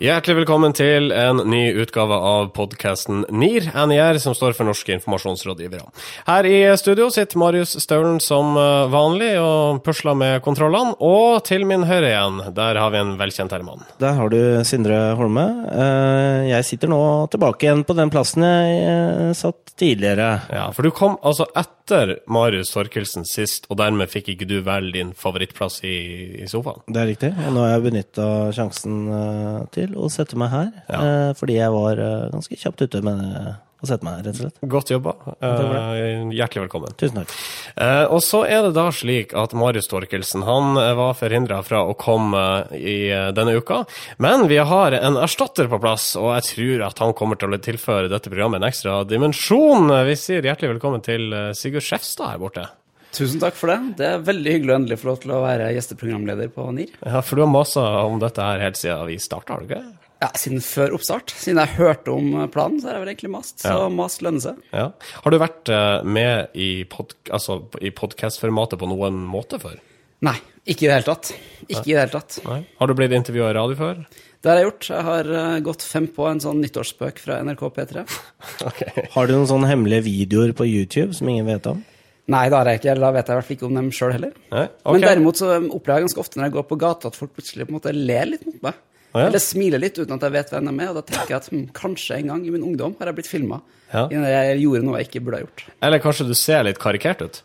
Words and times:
Hjertelig 0.00 0.38
velkommen 0.38 0.72
til 0.72 1.10
en 1.12 1.42
ny 1.52 1.74
utgave 1.82 2.16
av 2.24 2.46
podkasten 2.56 3.26
NIR, 3.36 3.66
NIR, 3.84 4.16
som 4.22 4.32
står 4.32 4.54
for 4.56 4.64
Norske 4.64 4.94
informasjonsrådgivere. 4.94 5.90
Her 6.24 6.46
i 6.48 6.60
studio 6.80 7.10
sitter 7.12 7.36
Marius 7.36 7.74
Staulen 7.84 8.16
som 8.24 8.56
eh, 8.56 8.86
vanlig 8.88 9.34
og 9.36 9.82
pusler 9.84 10.16
med 10.16 10.38
kontrollene. 10.46 10.94
Og 11.04 11.42
til 11.44 11.66
min 11.68 11.84
høyre 11.84 12.14
igjen, 12.14 12.40
der 12.56 12.80
har 12.80 12.94
vi 12.94 13.02
en 13.02 13.12
velkjent 13.20 13.52
herremann. 13.52 13.84
Der 14.00 14.16
har 14.16 14.32
du 14.32 14.40
Sindre 14.64 15.02
Holme. 15.20 15.44
Eh, 15.68 16.48
jeg 16.54 16.68
sitter 16.70 16.94
nå 16.94 17.02
tilbake 17.36 17.68
igjen 17.68 17.84
på 17.84 17.98
den 18.00 18.14
plassen 18.16 18.48
jeg 18.48 18.80
eh, 18.80 19.36
satt 19.36 19.76
tidligere. 19.76 20.30
Ja, 20.48 20.70
For 20.72 20.88
du 20.88 20.96
kom 20.96 21.20
altså 21.20 21.44
etter 21.52 21.79
Marius 22.30 22.72
Torkelsen 22.74 23.26
sist, 23.28 23.66
og 23.70 23.80
dermed 23.80 24.10
fikk 24.12 24.32
ikke 24.34 24.48
du 24.48 24.58
velge 24.66 24.96
din 24.98 25.14
favorittplass 25.16 25.80
i, 25.86 25.96
i 26.42 26.48
sofaen? 26.50 26.84
Det 26.88 27.02
er 27.02 27.10
riktig. 27.10 27.32
Og 27.46 27.56
nå 27.56 27.64
har 27.64 27.74
jeg 27.76 27.86
benytta 27.88 28.28
sjansen 28.56 29.00
til 29.74 29.96
å 29.98 30.10
sette 30.12 30.38
meg 30.40 30.54
her. 30.54 30.70
Ja. 30.88 31.00
Eh, 31.00 31.32
fordi 31.38 31.58
jeg 31.58 31.74
var 31.74 32.00
eh, 32.02 32.30
ganske 32.34 32.58
kjapt 32.60 32.86
ute 32.86 33.02
med 33.06 33.20
å 33.80 33.88
sett 33.88 34.04
meg 34.04 34.20
rett 34.24 34.34
og 34.34 34.40
slett. 34.42 34.58
Godt 34.72 34.92
jobba. 34.92 35.14
Eh, 35.40 36.26
hjertelig 36.36 36.66
velkommen. 36.66 36.94
Tusen 37.00 37.20
takk. 37.20 37.34
Eh, 37.80 38.04
og 38.12 38.20
så 38.24 38.42
er 38.44 38.66
det 38.66 38.74
da 38.76 38.86
slik 38.94 39.32
at 39.38 39.54
Marius 39.56 39.88
Torkelsen 39.90 40.44
han 40.46 40.76
eh, 40.80 40.92
var 40.98 41.16
forhindra 41.18 41.62
fra 41.66 41.82
å 41.88 41.96
komme 41.98 42.42
i 42.76 42.98
denne 43.36 43.56
uka. 43.56 43.82
Men 44.22 44.46
vi 44.50 44.60
har 44.60 44.96
en 44.98 45.16
erstatter 45.20 45.70
på 45.70 45.80
plass, 45.82 46.12
og 46.20 46.34
jeg 46.36 46.48
tror 46.50 46.84
at 46.90 47.00
han 47.04 47.16
kommer 47.16 47.40
til 47.40 47.56
å 47.56 47.62
tilføre 47.62 48.10
dette 48.12 48.32
programmet 48.32 48.60
en 48.60 48.68
ekstra 48.68 49.00
dimensjon. 49.08 49.88
Vi 50.08 50.18
sier 50.18 50.44
hjertelig 50.44 50.76
velkommen 50.76 51.04
til 51.04 51.32
Sigurd 51.56 51.86
Skjefstad 51.86 52.34
her 52.34 52.42
borte. 52.42 52.68
Tusen 53.16 53.40
takk 53.42 53.56
for 53.58 53.72
det. 53.72 53.78
Det 53.98 54.06
er 54.06 54.20
veldig 54.22 54.52
hyggelig 54.54 54.72
å 54.72 54.76
endelig 54.78 55.00
få 55.00 55.08
lov 55.10 55.22
til 55.24 55.32
å 55.34 55.40
være 55.42 55.72
gjesteprogramleder 55.74 56.52
på 56.54 56.68
NIR. 56.76 56.92
Ja, 57.02 57.22
For 57.26 57.38
du 57.40 57.42
har 57.42 57.50
masa 57.50 57.86
om 58.04 58.20
dette 58.22 58.44
her 58.44 58.62
helt 58.62 58.78
siden 58.78 59.08
vi 59.08 59.18
starta, 59.22 59.56
har 59.56 59.64
du 59.64 59.70
ikke? 59.70 59.82
Ja, 60.20 60.28
Siden 60.36 60.60
før 60.60 60.92
oppstart. 60.98 61.32
Siden 61.32 61.62
jeg 61.62 61.76
hørte 61.78 62.12
om 62.12 62.34
planen, 62.52 62.80
så 62.80 62.90
har 62.90 62.98
jeg 62.98 63.04
vel 63.06 63.12
egentlig 63.14 63.30
mast. 63.32 63.62
Så 63.62 63.72
Ja. 63.72 63.88
mast 63.88 64.20
lønner 64.20 64.42
seg. 64.44 64.58
Ja. 64.76 64.90
Har 65.24 65.30
du 65.32 65.38
vært 65.40 65.70
eh, 65.72 66.02
med 66.04 66.48
i, 66.54 66.84
pod 66.84 67.14
altså, 67.32 67.62
i 67.80 67.88
podkastformatet 67.90 68.78
på 68.82 68.88
noen 68.90 69.22
måte 69.24 69.60
før? 69.62 69.78
Nei, 70.20 70.36
ikke 70.68 70.84
i 70.84 70.88
det 70.90 70.98
hele 70.98 71.08
tatt. 71.08 71.30
Ikke 71.70 71.86
i 71.88 71.94
det 71.94 72.02
hele 72.02 72.12
tatt. 72.12 72.36
Nei. 72.44 72.58
Har 72.78 72.90
du 72.90 72.92
blitt 72.98 73.14
intervjua 73.16 73.48
i 73.48 73.56
radio 73.56 73.78
før? 73.78 74.02
Det 74.40 74.48
har 74.50 74.60
jeg 74.60 74.66
gjort. 74.68 74.88
Jeg 74.92 75.06
har 75.08 75.30
eh, 75.40 75.60
gått 75.64 75.82
fem 75.88 76.06
på 76.12 76.26
en 76.28 76.40
sånn 76.44 76.60
nyttårsspøk 76.64 77.22
fra 77.24 77.38
NRK 77.44 77.64
P3. 77.78 78.04
okay. 78.68 79.06
Har 79.16 79.26
du 79.26 79.34
noen 79.38 79.48
sånne 79.48 79.72
hemmelige 79.72 80.04
videoer 80.04 80.52
på 80.56 80.68
YouTube 80.68 81.16
som 81.16 81.28
ingen 81.32 81.48
vet 81.48 81.64
om? 81.72 81.80
Nei, 82.30 82.44
det 82.52 82.58
har 82.60 82.68
jeg 82.68 82.82
ikke. 82.82 82.92
eller 82.92 83.06
Da 83.08 83.12
vet 83.16 83.24
jeg 83.26 83.32
i 83.32 83.38
hvert 83.40 83.48
fall 83.48 83.56
ikke 83.56 83.68
om 83.70 83.80
dem 83.80 83.90
sjøl 83.96 84.12
heller. 84.18 84.36
Nei? 84.52 84.66
Ok. 84.84 84.92
Men 84.92 85.08
derimot 85.08 85.40
så 85.40 85.50
opplever 85.56 85.96
jeg 85.96 86.08
ganske 86.10 86.22
ofte 86.22 86.38
når 86.38 86.46
jeg 86.50 86.56
går 86.60 86.68
på 86.68 86.78
gata, 86.84 87.08
at 87.10 87.16
folk 87.18 87.32
plutselig 87.34 87.64
på 87.66 87.72
en 87.72 87.78
måte 87.80 87.96
ler 87.96 88.28
litt 88.34 88.44
mot 88.46 88.60
meg. 88.68 88.78
Å, 89.10 89.18
ja. 89.18 89.26
Eller 89.26 89.42
smiler 89.42 89.82
litt 89.82 89.98
uten 89.98 90.14
at 90.14 90.24
jeg 90.26 90.34
vet 90.36 90.52
hvem 90.54 90.68
de 90.70 90.74
er. 90.76 90.90
Og 90.92 90.98
da 91.00 91.04
tenker 91.06 91.34
jeg 91.34 91.38
at 91.40 91.48
hm, 91.50 91.64
kanskje 91.76 92.20
en 92.20 92.32
gang 92.32 92.44
i 92.46 92.52
min 92.54 92.66
ungdom 92.66 92.94
har 93.00 93.10
jeg 93.10 93.18
blitt 93.18 93.30
filma. 93.30 93.60
Ja. 93.90 94.06
Jeg 94.10 94.60
gjorde 94.62 94.86
noe 94.86 95.00
jeg 95.00 95.10
ikke 95.10 95.24
burde 95.26 95.40
ha 95.40 95.46
gjort. 95.46 95.64
Eller 95.88 96.02
kanskje 96.02 96.28
du 96.28 96.36
ser 96.38 96.62
litt 96.68 96.78
karikert 96.82 97.24
ut? 97.24 97.40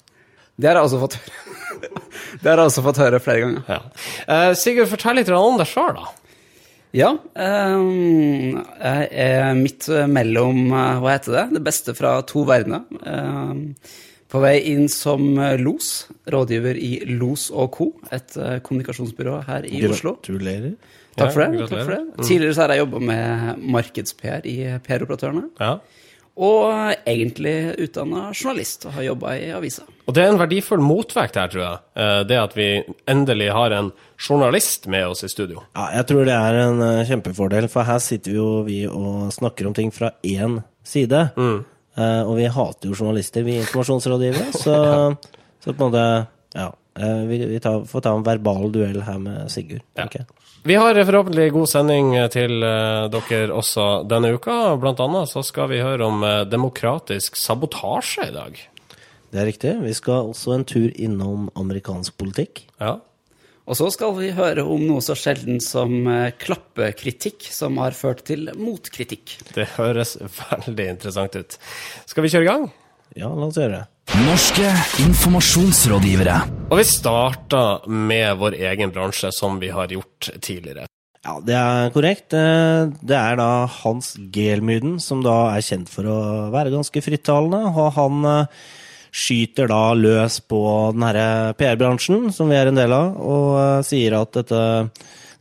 Det 0.55 0.69
har 0.69 0.77
jeg 0.79 0.87
også 0.87 1.01
fått 1.01 1.17
høre. 1.19 1.41
det 2.41 2.51
har 2.51 2.61
jeg 2.61 2.69
også 2.69 2.83
fått 2.85 3.01
høre 3.01 3.23
flere 3.23 3.41
ganger. 3.43 3.65
Ja. 3.67 3.81
Uh, 4.29 4.51
Sigurd, 4.57 4.91
fortell 4.93 5.19
litt 5.19 5.31
om 5.33 5.57
deg 5.59 5.69
sjøl, 5.69 5.97
da. 5.97 6.13
Ja, 6.95 7.09
Um, 7.35 8.55
jeg 8.79 9.07
er 9.19 9.49
midt 9.59 9.89
mellom, 10.07 10.61
eh, 10.71 10.99
hva 11.03 11.15
heter 11.17 11.33
det, 11.35 11.43
det 11.57 11.61
beste 11.65 11.91
fra 11.97 12.13
to 12.23 12.45
verdener. 12.47 12.85
Um, 13.03 13.73
på 14.31 14.39
vei 14.39 14.53
inn 14.71 14.87
som 14.91 15.25
los, 15.59 15.89
rådgiver 16.31 16.79
i 16.79 16.93
Los 17.19 17.49
og 17.51 17.73
Co., 17.75 17.89
et 18.15 18.37
kommunikasjonsbyrå 18.63 19.41
her 19.49 19.67
i 19.67 19.83
Oslo. 19.89 20.15
Gratulerer. 20.21 20.77
Takk 21.17 21.33
for 21.33 21.45
det. 21.45 21.67
takk 21.69 21.85
for 21.85 21.93
det. 21.95 22.25
Tidligere 22.27 22.53
så 22.57 22.61
har 22.65 22.73
jeg 22.75 22.83
jobba 22.85 22.99
med 22.99 23.61
markeds-PR 23.75 24.45
i 24.51 24.55
PR-operatørene. 24.83 25.45
Ja. 25.59 25.77
Og 26.35 26.65
egentlig 27.07 27.53
utdanna 27.79 28.25
journalist 28.35 28.83
og 28.89 28.97
har 28.97 29.05
jobba 29.05 29.35
i 29.39 29.45
avisa. 29.55 29.85
Og 30.05 30.13
det 30.17 30.25
er 30.25 30.33
en 30.33 30.39
verdifull 30.41 30.81
motvekt 30.83 31.37
her, 31.39 31.47
tror 31.47 31.63
jeg. 31.63 31.77
Eh, 31.95 32.23
Det 32.27 32.35
at 32.41 32.55
vi 32.57 32.67
endelig 33.07 33.47
har 33.55 33.71
en 33.71 33.91
journalist 34.19 34.87
med 34.91 35.07
oss 35.07 35.23
i 35.23 35.29
studio. 35.31 35.63
Ja, 35.75 35.85
jeg 35.95 36.07
tror 36.11 36.25
det 36.27 36.35
er 36.35 36.59
en 36.65 36.81
eh, 36.81 37.05
kjempefordel, 37.07 37.69
for 37.71 37.87
her 37.87 37.99
sitter 38.03 38.35
jo 38.35 38.49
vi 38.67 38.81
og 38.85 39.31
snakker 39.31 39.67
om 39.67 39.73
ting 39.73 39.93
fra 39.95 40.11
én 40.23 40.59
side. 40.83 41.29
Mm. 41.37 41.63
og 42.27 42.35
vi 42.35 42.43
hater 42.51 42.89
jo 42.89 42.93
journalister, 42.99 43.41
vi 43.47 43.55
informasjonsrådgivere, 43.61 44.51
så, 44.65 45.15
så 45.63 45.71
på 45.71 45.85
en 45.85 45.91
måte 45.93 46.27
Ja. 46.55 46.73
Eh, 46.99 47.21
vi 47.29 47.41
vi 47.45 47.59
tar, 47.59 47.85
får 47.85 48.01
ta 48.01 48.15
en 48.15 48.25
verbal 48.25 48.71
duell 48.71 49.01
her 49.07 49.19
med 49.21 49.51
Sigurd. 49.51 49.83
Ja. 49.95 50.05
Okay. 50.05 50.25
Vi 50.65 50.75
har 50.75 50.97
forhåpentlig 51.05 51.51
god 51.53 51.69
sending 51.69 52.13
til 52.33 52.63
eh, 52.65 53.03
dere 53.13 53.53
også 53.53 53.83
denne 54.09 54.31
uka. 54.33 54.75
Blant 54.81 55.01
annet 55.03 55.29
så 55.29 55.43
skal 55.45 55.69
vi 55.69 55.83
høre 55.85 56.07
om 56.07 56.23
eh, 56.25 56.45
demokratisk 56.49 57.37
sabotasje 57.37 58.31
i 58.31 58.33
dag. 58.33 58.57
Det 59.29 59.41
er 59.41 59.45
riktig. 59.45 59.73
Vi 59.83 59.93
skal 59.93 60.31
også 60.31 60.55
en 60.55 60.65
tur 60.65 60.89
innom 60.95 61.51
amerikansk 61.53 62.17
politikk. 62.17 62.63
Ja. 62.81 62.95
Og 63.65 63.77
så 63.77 63.91
skal 63.93 64.13
vi 64.17 64.31
høre 64.37 64.65
om 64.65 64.83
noe 64.85 65.01
så 65.05 65.13
sjelden 65.17 65.61
som 65.61 65.93
eh, 66.09 66.31
klappekritikk, 66.33 67.45
som 67.53 67.77
har 67.81 67.93
ført 67.97 68.25
til 68.25 68.49
motkritikk. 68.57 69.37
Det 69.53 69.67
høres 69.75 70.15
veldig 70.41 70.89
interessant 70.95 71.37
ut. 71.37 71.59
Skal 72.09 72.25
vi 72.25 72.33
kjøre 72.33 72.45
i 72.45 72.49
gang? 72.49 72.67
Ja, 73.15 73.29
la 73.29 73.47
oss 73.47 73.59
gjøre 73.59 73.77
det. 73.77 73.85
Norske 74.25 74.67
informasjonsrådgivere. 75.05 76.35
Og 76.71 76.77
vi 76.79 76.85
starter 76.87 77.85
med 77.89 78.37
vår 78.41 78.57
egen 78.71 78.91
bransje, 78.95 79.31
som 79.33 79.59
vi 79.61 79.69
har 79.73 79.91
gjort 79.93 80.29
tidligere. 80.41 80.85
Ja, 81.25 81.39
det 81.41 81.55
er 81.57 81.89
korrekt. 81.93 82.33
Eh, 82.37 82.85
Det 83.01 83.17
er 83.17 83.35
da 83.39 83.65
Hans 83.81 84.15
Gelmyden, 84.31 84.99
som 85.01 85.23
da 85.25 85.55
er 85.55 85.61
kjent 85.65 85.89
for 85.89 86.05
å 86.05 86.17
være 86.53 86.69
ganske 86.73 87.01
frittalende. 87.01 87.63
Og 87.73 87.93
han 87.97 88.25
eh, 88.29 88.45
skyter 89.11 89.67
da 89.71 89.93
løs 89.97 90.39
på 90.45 90.61
den 90.93 91.01
herre 91.07 91.53
PR-bransjen, 91.57 92.31
som 92.35 92.49
vi 92.49 92.55
er 92.59 92.67
en 92.69 92.77
del 92.77 92.93
av, 92.93 93.15
og 93.17 93.47
eh, 93.57 93.81
sier 93.89 94.19
at 94.19 94.33
dette, 94.37 94.61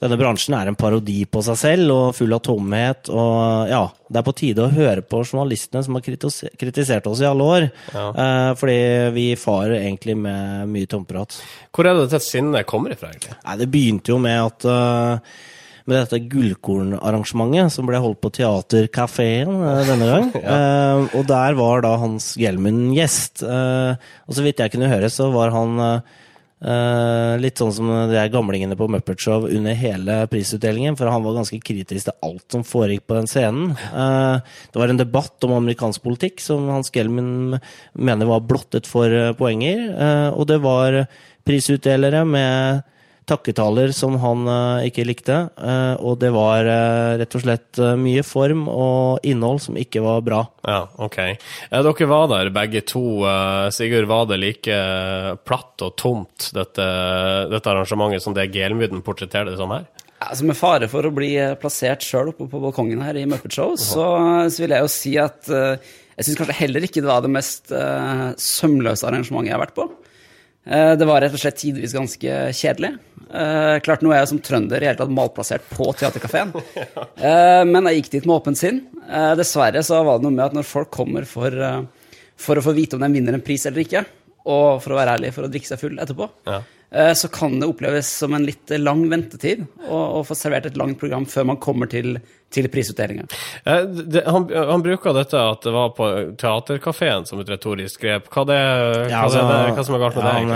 denne 0.03 0.19
bransjen 0.21 0.57
er 0.59 0.71
en 0.71 0.79
parodi 0.79 1.23
på 1.31 1.43
seg 1.47 1.59
selv 1.61 1.95
og 1.95 2.17
full 2.19 2.35
av 2.37 2.43
tomhet. 2.45 3.11
Og 3.13 3.71
ja, 3.71 3.83
det 4.11 4.21
er 4.21 4.27
på 4.27 4.37
tide 4.37 4.67
å 4.67 4.73
høre 4.75 5.05
på 5.07 5.23
journalistene 5.25 5.85
som 5.87 5.99
har 5.99 6.05
kritisert 6.05 7.09
oss 7.11 7.23
i 7.23 7.29
alle 7.29 7.49
år. 7.57 7.67
Eh, 7.95 8.51
fordi 8.61 8.79
vi 9.17 9.27
farer 9.41 9.79
egentlig 9.81 10.19
med 10.21 10.71
mye 10.75 10.91
tomprat. 10.91 11.39
Hvor 11.75 11.89
er 11.89 11.97
det 11.97 12.09
dette 12.09 12.25
sinnet 12.25 12.69
kommer 12.71 12.95
ifra, 12.95 13.13
egentlig? 13.15 13.37
Nei, 13.41 13.59
det 13.61 13.71
begynte 13.73 14.15
jo 14.15 14.21
med 14.23 14.41
at 14.43 14.69
uh, 14.69 15.43
med 15.85 15.99
dette 16.01 16.21
gullkornarrangementet 16.33 17.73
som 17.75 17.89
ble 17.89 18.01
holdt 18.01 18.21
på 18.25 18.33
Teaterkafeen 18.39 19.51
uh, 19.53 19.83
denne 19.89 20.11
gang. 20.11 20.31
Eh, 20.55 21.17
og 21.17 21.25
der 21.27 21.57
var 21.59 21.83
da 21.85 21.95
Hans 21.99 22.35
Gjelmund 22.39 22.93
gjest. 22.95 23.43
Eh, 23.43 23.97
og 24.29 24.37
så 24.37 24.45
vidt 24.45 24.61
jeg 24.63 24.73
kunne 24.75 24.91
høre, 24.91 25.09
så 25.11 25.31
var 25.35 25.53
han 25.55 25.81
eh, 25.83 26.21
eh, 26.65 27.35
litt 27.41 27.61
sånn 27.61 27.73
som 27.77 27.91
de 28.11 28.23
gamlingene 28.33 28.77
på 28.79 28.89
Muppet 28.91 29.21
Show 29.21 29.47
under 29.49 29.77
hele 29.79 30.19
prisutdelingen, 30.33 30.97
for 30.99 31.13
han 31.13 31.25
var 31.25 31.37
ganske 31.39 31.61
kritisk 31.65 32.09
til 32.09 32.17
alt 32.27 32.45
som 32.57 32.65
foregikk 32.67 33.07
på 33.09 33.19
den 33.19 33.29
scenen. 33.31 33.75
Uh, 33.93 34.41
det 34.73 34.81
var 34.81 34.93
en 34.93 35.01
debatt 35.01 35.45
om 35.47 35.57
amerikansk 35.59 36.05
politikk 36.05 36.43
som 36.45 36.67
Hans 36.73 36.93
Gelmin 36.95 37.59
mener 37.93 38.31
var 38.31 38.45
blottet 38.49 38.89
for 38.91 39.13
eh, 39.13 39.35
poenger, 39.39 39.87
uh, 39.95 40.31
og 40.35 40.49
det 40.51 40.61
var 40.65 41.05
prisutdelere 41.45 42.25
med 42.29 42.85
takketaler 43.29 43.93
som 43.97 44.17
han 44.21 44.49
eh, 44.49 44.89
ikke 44.91 45.07
likte. 45.09 45.37
eh, 45.57 45.95
og 46.05 46.19
det 46.23 46.31
var 46.35 46.69
eh, 46.69 47.17
rett 47.21 47.37
og 47.37 47.45
slett 47.45 47.81
mye 48.01 48.25
form 48.27 48.67
og 48.71 49.25
innhold 49.27 49.63
som 49.65 49.79
ikke 49.81 50.03
var 50.05 50.23
bra. 50.27 50.43
Ja, 50.67 50.85
ok. 51.03 51.19
Dere 51.73 52.09
var 52.11 52.29
der 52.33 52.53
begge 52.55 52.85
to. 52.87 53.03
Sigurd, 53.75 54.09
var 54.11 54.29
det 54.31 54.41
like 54.43 54.79
platt 55.47 55.83
og 55.85 55.97
tomt, 56.01 56.51
dette, 56.57 56.87
dette 57.51 57.73
arrangementet, 57.73 58.23
som 58.25 58.37
det 58.37 58.51
Gelmyden 58.55 59.03
portretterer 59.05 59.53
det 59.53 59.59
som 59.61 59.73
her? 59.75 59.87
Altså 60.25 60.47
Med 60.49 60.57
fare 60.57 60.89
for 60.89 61.05
å 61.05 61.13
bli 61.13 61.35
plassert 61.61 62.05
sjøl 62.05 62.31
oppe 62.33 62.47
på 62.49 62.61
balkongen 62.63 63.03
her 63.05 63.19
i 63.21 63.27
Muppet 63.29 63.53
Show, 63.57 63.75
så, 63.81 64.07
så 64.49 64.65
vil 64.65 64.73
jeg 64.73 64.87
jo 64.87 64.93
si 64.93 65.13
at 65.21 65.51
jeg 65.51 66.27
syns 66.29 66.39
kanskje 66.39 66.61
heller 66.63 66.87
ikke 66.87 67.03
det 67.03 67.11
var 67.11 67.25
det 67.25 67.33
mest 67.35 67.73
sømløse 68.41 69.09
arrangementet 69.09 69.51
jeg 69.51 69.57
har 69.59 69.65
vært 69.67 69.77
på. 69.77 69.89
Eh, 70.65 70.93
det 70.97 71.05
var 71.09 71.21
rett 71.21 71.35
og 71.37 71.41
slett 71.43 71.59
tidvis 71.61 71.93
ganske 71.95 72.37
kjedelig. 72.57 72.95
Eh, 73.35 73.77
klart 73.85 74.05
Nå 74.05 74.13
er 74.13 74.23
jeg 74.23 74.31
som 74.33 74.41
trønder 74.45 74.81
i 74.83 74.89
hele 74.89 74.99
tatt 75.01 75.13
malplassert 75.13 75.67
på 75.69 75.91
Teaterkafeen, 75.99 76.53
eh, 77.29 77.63
men 77.69 77.91
jeg 77.91 78.01
gikk 78.01 78.13
dit 78.17 78.29
med 78.29 78.37
åpent 78.39 78.61
sinn. 78.61 78.83
Dessverre 79.39 79.83
så 79.85 80.01
var 80.07 80.19
det 80.19 80.25
noe 80.27 80.37
med 80.37 80.47
at 80.47 80.55
når 80.57 80.65
folk 80.69 80.93
kommer 80.95 81.27
for, 81.29 81.53
for 82.41 82.57
å 82.57 82.63
få 82.65 82.73
vite 82.77 82.97
om 82.97 83.05
de 83.05 83.11
vinner 83.13 83.37
en 83.37 83.45
pris 83.45 83.67
eller 83.69 83.85
ikke, 83.85 84.05
og 84.49 84.81
for 84.81 84.95
å 84.95 84.97
være 84.97 85.19
ærlig, 85.19 85.33
for 85.37 85.45
å 85.45 85.51
drikke 85.53 85.69
seg 85.69 85.83
full 85.83 86.01
etterpå, 86.01 86.31
Ja. 86.49 86.63
Eh, 86.91 87.13
så 87.13 87.29
kan 87.29 87.61
det 87.61 87.69
oppleves 87.69 88.11
som 88.19 88.35
en 88.35 88.47
litt 88.47 88.71
lang 88.79 89.07
ventetid 89.11 89.65
å, 89.89 90.23
få 90.27 90.37
servert 90.39 90.67
et 90.67 90.79
langt 90.81 90.99
program 91.01 91.27
før 91.29 91.47
man 91.53 91.61
kommer 91.63 91.91
til, 91.91 92.19
til 92.55 92.69
prisutdelinga. 92.73 93.27
Eh, 93.65 94.21
han, 94.27 94.47
han 94.71 94.85
bruker 94.85 95.17
dette 95.17 95.41
at 95.41 95.65
det 95.67 95.73
var 95.75 95.95
på 95.97 96.11
teaterkafeen 96.41 97.27
som 97.29 97.41
et 97.43 97.51
retorisk 97.51 98.05
grep. 98.05 98.29
Hva, 98.31 98.47
det, 98.49 98.59
hva, 98.59 99.09
Ja, 99.11 99.25
altså, 99.25 99.43
er 99.43 99.51
det, 99.51 99.75
hva 99.79 99.87
som 99.87 99.99
er 99.99 100.05
galt 100.05 100.21
med 100.21 100.29
ja, 100.29 100.37
det? 100.37 100.45
han, 100.45 100.55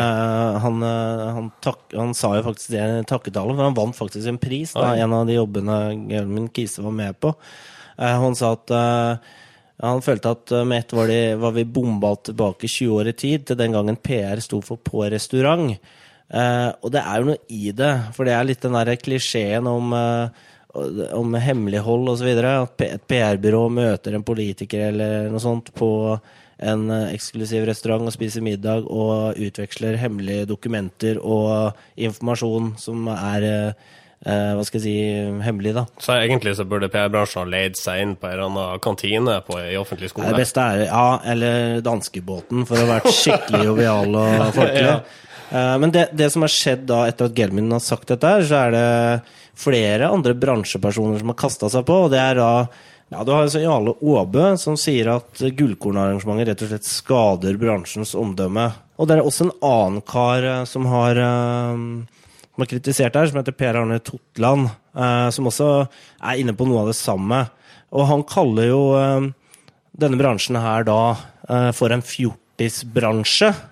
eh, 0.84 1.32
han, 1.34 1.50
eh, 1.64 1.82
han, 1.98 2.14
sa 2.19 2.34
jo 2.38 2.46
faktisk 2.50 2.75
det 2.75 2.84
i 2.84 3.02
takketallet, 3.08 3.58
for 3.58 3.69
han 3.70 3.78
vant 3.78 3.98
faktisk 3.98 4.30
en 4.30 4.40
pris. 4.42 4.76
Da, 4.76 4.94
en 4.96 5.19
av 5.19 5.28
de 5.28 5.38
jobbene 5.38 5.80
Gelmin 6.12 6.48
Kise 6.54 6.84
var 6.86 6.96
med 6.96 7.19
på. 7.22 7.34
Eh, 7.98 8.16
han 8.25 8.38
sa 8.38 8.54
at 8.56 8.75
han 9.78 10.00
følte 10.02 10.32
at 10.34 10.50
med 10.66 10.80
ett 10.82 10.92
var, 10.96 11.06
de, 11.06 11.36
var 11.38 11.52
vi 11.54 11.62
bomba 11.62 12.16
tilbake 12.16 12.66
20 12.66 12.96
år 12.98 13.10
i 13.12 13.14
tid, 13.14 13.44
til 13.46 13.58
den 13.60 13.76
gangen 13.76 13.98
PR 14.02 14.40
sto 14.42 14.58
for 14.64 14.80
på 14.82 15.04
restaurant. 15.06 15.76
Eh, 16.28 16.69
og 16.82 16.92
det 16.92 17.02
er 17.02 17.22
jo 17.22 17.30
noe 17.30 17.40
i 17.48 17.72
det, 17.72 17.94
for 18.16 18.28
det 18.28 18.36
er 18.36 18.48
litt 18.48 18.64
den 18.64 18.76
der 18.76 18.96
klisjeen 19.00 19.69
om 19.70 19.94
eh, 19.96 20.46
om 21.16 21.34
hemmelighold 21.34 22.12
osv. 22.12 22.28
At 22.44 22.84
et 22.84 23.06
PR-byrå 23.08 23.69
møter 23.72 24.16
en 24.16 24.26
politiker 24.26 24.88
eller 24.90 25.30
noe 25.32 25.42
sånt 25.42 25.72
på 25.76 25.90
en 26.58 26.88
eh, 26.90 27.12
eksklusiv 27.14 27.66
restaurant 27.69 28.08
og 28.08 28.14
spiser 28.14 28.44
middag 28.44 28.88
og 28.90 29.38
utveksler 29.38 29.98
hemmelige 30.00 30.48
dokumenter 30.50 31.20
og 31.22 31.78
informasjon 31.94 32.72
som 32.82 33.06
er 33.14 33.46
eh, 33.46 33.86
eh, 34.26 34.50
hva 34.58 34.66
skal 34.66 34.82
jeg 34.82 34.86
si 34.88 35.44
hemmelig, 35.46 35.76
da. 35.78 35.86
Så 36.02 36.16
egentlig 36.19 36.56
så 36.58 36.66
burde 36.69 36.90
PR-bransjen 36.92 37.44
ha 37.44 37.52
leid 37.52 37.78
seg 37.78 38.02
inn 38.02 38.16
på 38.19 38.26
en 38.26 38.34
eller 38.34 38.48
annen 38.50 38.82
kantine 38.84 39.38
på, 39.46 39.60
i 39.62 39.78
offentlig 39.78 40.10
skole. 40.12 40.32
Det 40.34 40.42
beste 40.42 40.66
er 40.66 40.84
ja, 40.88 41.06
eller 41.34 41.80
danskebåten, 41.86 42.66
for 42.69 42.78
å 42.78 42.84
ha 42.86 42.98
vært 42.98 43.14
skikkelig 43.14 43.70
jovial 43.72 44.19
og 44.19 44.44
folkelig. 44.58 44.92
Ja. 44.98 45.00
Eh, 45.50 45.79
Men 45.79 45.91
det, 45.91 46.09
det 46.12 46.31
som 46.31 46.45
har 46.45 46.53
skjedd 46.53 46.87
da 46.89 47.05
etter 47.09 47.29
at 47.29 47.39
Gelmin 47.39 47.73
har 47.73 47.83
sagt 47.85 48.11
dette, 48.12 48.33
så 48.45 48.61
er 48.67 48.75
det 48.75 48.89
flere 49.59 50.11
andre 50.12 50.37
bransjepersoner 50.39 51.21
som 51.21 51.33
har 51.33 51.41
kasta 51.41 51.71
seg 51.73 51.87
på. 51.89 52.05
og 52.06 52.12
det 52.12 52.21
er 52.23 52.39
da 52.39 52.53
ja, 53.09 53.23
Du 53.25 53.33
har 53.33 53.49
Jarle 53.49 53.95
Aabø 54.05 54.50
som 54.61 54.77
sier 54.77 55.09
at 55.15 55.41
gullkornarrangementet 55.41 56.50
rett 56.50 56.65
og 56.67 56.73
slett 56.75 56.89
skader 56.89 57.56
bransjens 57.61 58.12
omdømme. 58.19 58.69
Og 59.00 59.09
det 59.09 59.17
er 59.17 59.25
også 59.25 59.47
en 59.49 59.56
annen 59.65 60.05
kar 60.05 60.45
eh, 60.45 60.65
som 60.69 60.87
har, 60.93 61.17
eh, 61.17 61.81
som 62.53 62.65
har 62.65 62.71
kritisert 62.75 63.17
her, 63.17 63.31
som 63.31 63.41
heter 63.41 63.56
Per 63.56 63.81
Arne 63.81 64.00
Totland, 64.05 64.69
som 65.31 65.47
også 65.47 65.67
er 65.87 66.41
inne 66.41 66.56
på 66.59 66.67
noe 66.67 66.81
av 66.83 66.89
det 66.91 66.97
samme. 66.99 67.45
Og 67.95 68.09
han 68.09 68.25
kaller 68.27 68.67
jo 68.67 68.81
denne 69.95 70.19
bransjen 70.19 70.59
her 70.59 70.83
da 70.89 70.97
for 71.71 71.95
en 71.95 72.03
fjortisbransje, 72.03 72.48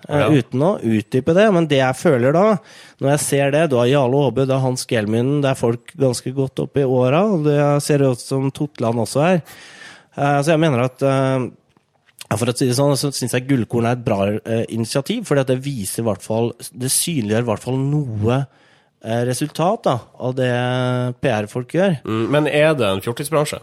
eh, 0.09 0.19
Ja. 0.21 0.29
uten 0.31 0.61
å 0.63 0.79
utdype 0.79 1.33
det. 1.35 1.45
Men 1.53 1.67
det 1.67 1.77
jeg 1.81 1.95
føler 1.99 2.33
da, 2.33 2.57
når 3.01 3.09
jeg 3.15 3.19
ser 3.19 3.51
det, 3.51 3.69
du 3.69 3.75
har 3.77 3.87
Jarle 3.91 4.23
Aabe, 4.25 4.45
det 4.47 4.55
er 4.55 4.63
Hans 4.63 4.85
Gelmynden, 4.87 5.41
det 5.43 5.51
er 5.51 5.59
folk 5.59 5.93
ganske 5.97 6.33
godt 6.33 6.59
opp 6.63 6.77
i 6.77 6.83
åra, 6.87 7.23
og 7.25 7.43
det 7.45 7.57
ser 7.83 7.99
ut 8.05 8.19
som 8.19 8.49
Totland 8.51 8.97
også 9.03 9.23
er. 9.25 9.41
Eh, 10.17 10.39
så 10.41 10.53
jeg 10.55 10.59
mener 10.59 10.85
at 10.87 11.01
eh, 11.03 11.47
For 12.35 12.45
å 12.49 12.55
si 12.57 12.65
det 12.67 12.75
sånn, 12.75 12.97
så 12.99 13.07
syns 13.15 13.31
jeg 13.31 13.47
Gullkorn 13.47 13.85
er 13.87 13.95
et 13.95 14.03
bra 14.03 14.25
initiativ, 14.67 15.29
at 15.31 15.47
det 15.47 15.61
viser 15.63 16.01
i 16.03 16.07
hvert 16.09 16.21
fall 16.21 16.49
Det 16.73 16.89
synliggjør 16.91 17.39
i 17.45 17.47
hvert 17.47 17.63
fall 17.63 17.77
noe 17.77 18.45
resultat 19.23 19.83
da, 19.85 19.93
av 20.19 20.33
det 20.35 20.49
PR-folk 21.21 21.71
gjør. 21.71 22.01
Mm, 22.03 22.25
Men 22.33 22.47
er 22.47 22.73
det 22.75 22.83
en 22.89 22.99
fjortisbransje? 22.99 23.61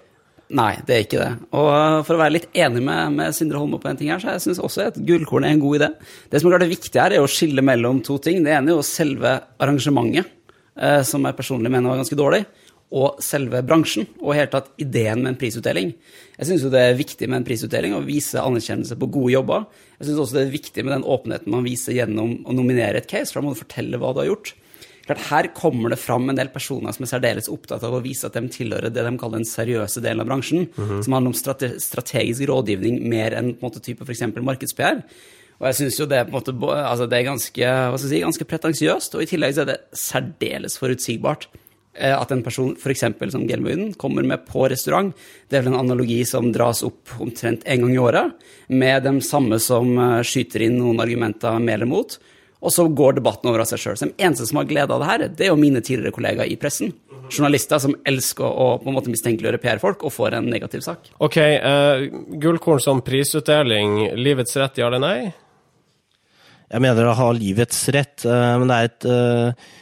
Nei, 0.53 0.75
det 0.85 0.95
er 0.95 1.05
ikke 1.07 1.21
det. 1.21 1.31
Og 1.57 1.69
uh, 1.73 2.01
for 2.05 2.17
å 2.17 2.21
være 2.21 2.35
litt 2.37 2.51
enig 2.53 2.83
med, 2.85 3.15
med 3.17 3.37
Sindre 3.37 3.61
Holme 3.61 3.79
på 3.81 3.89
en 3.89 3.97
ting 3.99 4.11
her, 4.13 4.21
så 4.21 4.35
jeg 4.37 4.61
også 4.61 4.89
at 4.91 4.99
gullkorn 5.07 5.47
er 5.49 5.55
en 5.55 5.63
god 5.63 5.79
idé. 5.79 5.89
Det 6.29 6.41
som 6.41 6.51
er 6.51 6.55
klart 6.55 6.67
det 6.67 6.75
viktige 6.75 7.01
her, 7.01 7.15
er 7.17 7.25
å 7.25 7.31
skille 7.31 7.65
mellom 7.65 8.03
to 8.05 8.19
ting. 8.23 8.43
Det 8.45 8.53
ene 8.53 8.71
er 8.73 8.77
jo 8.77 8.85
selve 8.85 9.39
arrangementet, 9.63 10.29
eh, 10.77 11.01
som 11.09 11.25
jeg 11.25 11.39
personlig 11.39 11.73
mener 11.73 11.89
var 11.89 12.03
ganske 12.03 12.19
dårlig, 12.21 12.43
og 12.95 13.23
selve 13.25 13.63
bransjen, 13.67 14.07
og 14.21 14.35
i 14.35 14.39
hele 14.43 14.53
tatt 14.53 14.69
ideen 14.85 15.23
med 15.23 15.33
en 15.33 15.39
prisutdeling. 15.41 15.95
Jeg 16.37 16.51
syns 16.51 16.67
jo 16.67 16.71
det 16.71 16.83
er 16.85 16.99
viktig 16.99 17.27
med 17.31 17.41
en 17.41 17.47
prisutdeling 17.49 17.97
å 17.97 18.05
vise 18.05 18.43
anerkjennelse 18.43 18.99
på 19.01 19.09
gode 19.17 19.33
jobber. 19.33 19.65
Jeg 19.97 20.11
syns 20.11 20.21
også 20.27 20.37
det 20.37 20.45
er 20.45 20.53
viktig 20.53 20.85
med 20.85 20.95
den 20.99 21.09
åpenheten 21.17 21.57
man 21.57 21.65
viser 21.67 21.97
gjennom 21.97 22.37
å 22.45 22.55
nominere 22.55 23.01
et 23.01 23.09
case, 23.11 23.33
for 23.33 23.41
da 23.41 23.49
må 23.49 23.57
du 23.57 23.63
fortelle 23.65 23.99
hva 23.99 24.13
du 24.13 24.23
har 24.23 24.31
gjort. 24.31 24.53
Klart, 25.05 25.21
Her 25.29 25.47
kommer 25.53 25.93
det 25.93 26.01
fram 26.01 26.31
en 26.31 26.39
del 26.39 26.49
personer 26.49 26.95
som 26.97 27.05
er 27.05 27.11
særdeles 27.11 27.51
opptatt 27.53 27.83
av 27.85 27.93
å 27.93 28.03
vise 28.05 28.25
at 28.27 28.37
de 28.39 28.49
tilhører 28.49 28.89
det 28.89 29.05
de 29.05 29.15
kaller 29.21 29.43
den 29.43 29.49
seriøse 29.49 30.01
delen 30.01 30.25
av 30.25 30.31
bransjen, 30.31 30.69
som 30.75 31.13
handler 31.13 31.33
om 31.33 31.37
strate 31.37 31.75
strategisk 31.83 32.47
rådgivning 32.49 33.03
mer 33.13 33.37
enn 33.37 33.53
på 33.55 33.61
en 33.61 33.69
måte 33.69 33.83
type 33.85 34.07
f.eks. 34.07 34.25
markeds-PR. 34.41 35.03
Og 35.61 35.69
jeg 35.69 35.77
syns 35.79 36.01
jo 36.01 36.07
det 36.11 36.25
måte 36.33 36.55
altså 36.57 37.07
det 37.07 37.21
er 37.21 37.29
ganske, 37.29 37.67
hva 37.67 37.99
skal 37.99 38.09
jeg 38.09 38.15
si, 38.17 38.25
ganske 38.25 38.49
pretensiøst, 38.51 39.15
og 39.15 39.23
i 39.23 39.29
tillegg 39.31 39.55
så 39.55 39.63
er 39.63 39.71
det 39.71 39.79
særdeles 39.95 40.81
forutsigbart. 40.81 41.47
eh, 41.95 42.11
At 42.17 42.33
en 42.33 42.43
person 42.43 42.75
f.eks. 42.75 43.05
som 43.31 43.47
Gelmøyden 43.47 43.95
kommer 43.95 44.27
med 44.27 44.47
på 44.49 44.67
restaurant, 44.73 45.15
det 45.49 45.59
er 45.59 45.63
vel 45.63 45.75
en 45.75 45.85
analogi 45.85 46.25
som 46.27 46.51
dras 46.53 46.83
opp 46.83 47.13
omtrent 47.21 47.63
en 47.67 47.85
gang 47.85 47.95
i 47.95 48.03
året, 48.03 48.33
med 48.69 49.05
dem 49.05 49.21
samme 49.21 49.61
som 49.63 49.95
eh, 49.99 50.23
skyter 50.27 50.67
inn 50.67 50.81
noen 50.81 51.01
argumenter 51.05 51.61
med 51.61 51.77
eller 51.79 51.93
mot, 51.93 52.19
og 52.65 52.73
så 52.73 52.87
går 52.89 53.19
debatten 53.19 53.51
over 53.51 53.63
av 53.63 53.69
seg 53.69 53.83
sjøl. 53.83 53.99
Den 54.01 54.15
eneste 54.17 54.47
som 54.49 54.61
har 54.61 54.69
glede 54.69 54.95
av 54.95 55.03
det 55.03 55.09
her, 55.11 55.25
det 55.37 55.47
er 55.47 55.53
jo 55.53 55.61
mine 55.61 55.83
tidligere 55.85 56.15
kollegaer 56.17 56.49
i 56.49 56.57
pressen. 56.61 56.95
Journalister 57.29 57.81
som 57.81 57.95
elsker 58.09 58.45
å 58.45 58.69
på 58.81 58.89
en 58.89 58.97
måte 58.97 59.13
mistenkeliggjøre 59.13 59.61
PR-folk, 59.61 60.05
og 60.05 60.13
får 60.13 60.39
en 60.39 60.49
negativ 60.49 60.85
sak. 60.85 61.11
Ok, 61.25 61.39
uh, 61.39 62.05
gullkorn 62.41 62.83
som 62.85 63.05
prisutdeling, 63.05 63.99
livets 64.17 64.57
rett, 64.61 64.81
ja 64.81 64.89
eller 64.89 65.03
nei? 65.05 65.19
Jeg 66.73 66.83
mener 66.83 67.05
det 67.05 67.17
har 67.21 67.37
livets 67.37 67.85
rett, 67.95 68.25
uh, 68.25 68.57
men 68.61 68.73
det 68.73 68.77
er 68.77 68.91
et 68.91 69.09
eh, 69.13 69.73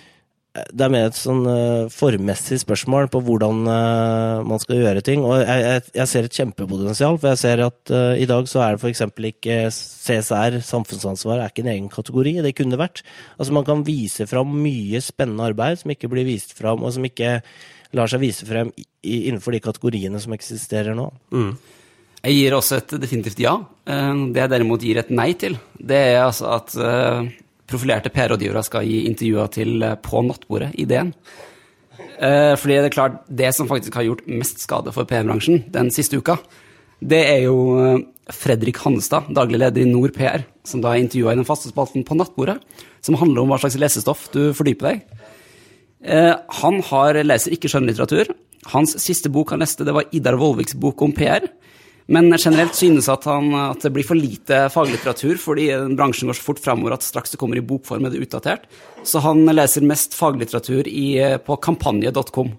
det 0.52 0.84
er 0.84 0.90
mer 0.92 1.06
et 1.08 1.16
sånn 1.16 1.46
uh, 1.48 1.88
formmessig 1.88 2.58
spørsmål 2.60 3.06
på 3.12 3.22
hvordan 3.24 3.62
uh, 3.64 4.42
man 4.44 4.60
skal 4.60 4.82
gjøre 4.82 5.04
ting. 5.04 5.24
Og 5.24 5.38
jeg, 5.40 5.62
jeg, 5.64 5.84
jeg 5.96 6.10
ser 6.10 6.28
et 6.28 6.36
kjempepotensial, 6.36 7.16
for 7.16 7.32
jeg 7.32 7.40
ser 7.40 7.64
at 7.64 7.92
uh, 7.94 8.12
i 8.20 8.28
dag 8.28 8.50
så 8.50 8.60
er 8.66 8.76
det 8.76 8.82
f.eks. 8.82 9.00
ikke 9.32 9.58
CSR, 9.72 10.58
samfunnsansvar, 10.68 11.40
er 11.40 11.54
ikke 11.54 11.64
en 11.64 11.72
egen 11.72 11.88
kategori. 11.92 12.36
Det 12.44 12.52
kunne 12.58 12.80
vært. 12.80 13.00
Altså 13.38 13.56
Man 13.56 13.68
kan 13.68 13.86
vise 13.88 14.28
fram 14.28 14.52
mye 14.60 15.00
spennende 15.00 15.48
arbeid 15.48 15.80
som 15.80 15.94
ikke 15.96 16.12
blir 16.12 16.28
vist 16.28 16.52
fram, 16.58 16.84
og 16.84 16.92
som 16.98 17.08
ikke 17.08 17.38
lar 17.96 18.12
seg 18.12 18.20
vise 18.20 18.48
frem 18.48 18.72
i, 18.76 18.84
innenfor 19.28 19.56
de 19.56 19.64
kategoriene 19.64 20.20
som 20.20 20.36
eksisterer 20.36 20.96
nå. 20.96 21.08
Jeg 22.22 22.36
gir 22.38 22.54
også 22.54 22.78
et 22.78 22.92
definitivt 23.02 23.40
ja. 23.42 23.56
Eh, 23.88 24.12
Det 24.30 24.44
jeg 24.44 24.52
derimot 24.52 24.84
gir 24.84 25.00
et 25.00 25.10
nei 25.10 25.32
til, 25.38 25.56
det 25.74 25.98
er 26.12 26.20
altså 26.22 26.52
at 26.54 26.76
eh, 26.76 27.32
profilerte 27.72 28.12
PR-rådgivere 28.12 28.62
skal 28.66 28.86
gi 28.86 29.02
intervjuer 29.08 29.50
til 29.52 29.82
eh, 29.82 29.96
På 30.02 30.22
nattbordet 30.26 30.72
i 30.78 30.86
DN. 30.88 31.12
Eh, 32.22 32.54
Fordi 32.58 32.78
det 32.78 32.90
er 32.90 32.94
klart, 32.94 33.22
det 33.28 33.52
som 33.56 33.68
faktisk 33.70 33.96
har 33.98 34.06
gjort 34.06 34.26
mest 34.28 34.62
skade 34.62 34.92
for 34.94 35.08
PR-bransjen 35.08 35.64
den 35.72 35.90
siste 35.94 36.20
uka, 36.20 36.38
det 37.02 37.22
er 37.30 37.40
jo 37.46 37.56
eh, 37.80 38.04
Fredrik 38.32 38.78
Hannestad, 38.84 39.32
daglig 39.34 39.58
leder 39.58 39.82
i 39.82 39.88
Nord 39.88 40.14
PR, 40.16 40.46
som 40.64 40.84
da 40.84 40.94
intervjua 40.96 41.34
i 41.34 41.40
den 41.40 41.48
faste 41.48 41.72
spalten 41.72 42.06
På 42.06 42.16
nattbordet, 42.18 42.60
som 43.02 43.18
handler 43.18 43.42
om 43.42 43.50
hva 43.50 43.58
slags 43.60 43.80
lesestoff 43.80 44.28
du 44.32 44.52
fordyper 44.54 44.92
deg. 44.92 45.02
Han 46.62 46.80
har, 46.88 47.18
leser 47.22 47.54
ikke 47.54 47.68
skjønnlitteratur. 47.70 48.30
Hans 48.72 48.94
siste 49.02 49.30
bok 49.30 49.52
han 49.54 49.62
leste, 49.62 49.84
det 49.86 49.94
var 49.94 50.08
Idar 50.14 50.38
Vollviks 50.38 50.74
bok 50.78 51.02
om 51.02 51.12
PR. 51.14 51.46
Men 52.06 52.32
generelt 52.34 52.74
synes 52.74 53.08
at, 53.12 53.24
han, 53.30 53.52
at 53.54 53.84
det 53.84 53.92
blir 53.94 54.06
for 54.06 54.18
lite 54.18 54.64
faglitteratur, 54.74 55.38
fordi 55.40 55.68
bransjen 55.96 56.30
går 56.30 56.38
så 56.38 56.46
fort 56.48 56.62
framover 56.62 56.96
at 56.96 57.06
straks 57.06 57.30
det 57.34 57.38
kommer 57.40 57.60
i 57.60 57.64
bokform, 57.64 58.06
er 58.06 58.14
det 58.14 58.24
utdatert. 58.26 58.66
Så 59.06 59.22
han 59.22 59.44
leser 59.46 59.86
mest 59.86 60.14
faglitteratur 60.18 60.88
i, 60.90 61.38
på 61.46 61.56
kampanje.com. 61.62 62.52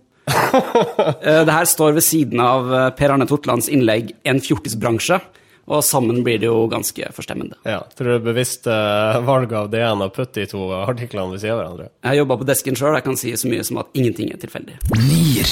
Eh, 1.23 1.41
det 1.45 1.53
her 1.53 1.65
står 1.65 1.95
ved 1.97 2.03
siden 2.05 2.39
av 2.39 2.67
eh, 2.73 2.89
Per 2.97 3.09
Arne 3.15 3.25
Tortlands 3.27 3.69
innlegg 3.71 4.11
'En 4.23 4.39
fjortisbransje', 4.43 5.19
og 5.65 5.83
sammen 5.83 6.23
blir 6.23 6.37
det 6.39 6.45
jo 6.49 6.67
ganske 6.71 7.09
forstemmende. 7.15 7.55
Ja, 7.65 7.79
tror 7.95 8.05
du 8.07 8.11
det 8.11 8.19
er 8.21 8.25
bevisst 8.27 8.67
eh, 8.67 9.19
valg 9.25 9.53
av 9.57 9.69
DN 9.73 10.05
å 10.05 10.09
putte 10.13 10.39
de 10.41 10.47
to 10.51 10.71
artiklene 10.83 11.31
ved 11.33 11.41
siden 11.41 11.55
av 11.55 11.59
hverandre? 11.61 11.87
Jeg 12.03 12.09
har 12.11 12.19
jobba 12.21 12.37
på 12.41 12.49
desken 12.51 12.75
sjøl, 12.79 12.95
jeg 12.99 13.07
kan 13.07 13.17
si 13.19 13.29
så 13.39 13.47
mye 13.51 13.63
som 13.67 13.81
at 13.81 13.87
ingenting 13.97 14.27
er 14.33 14.39
tilfeldig. 14.43 14.75
NIR. 14.99 15.49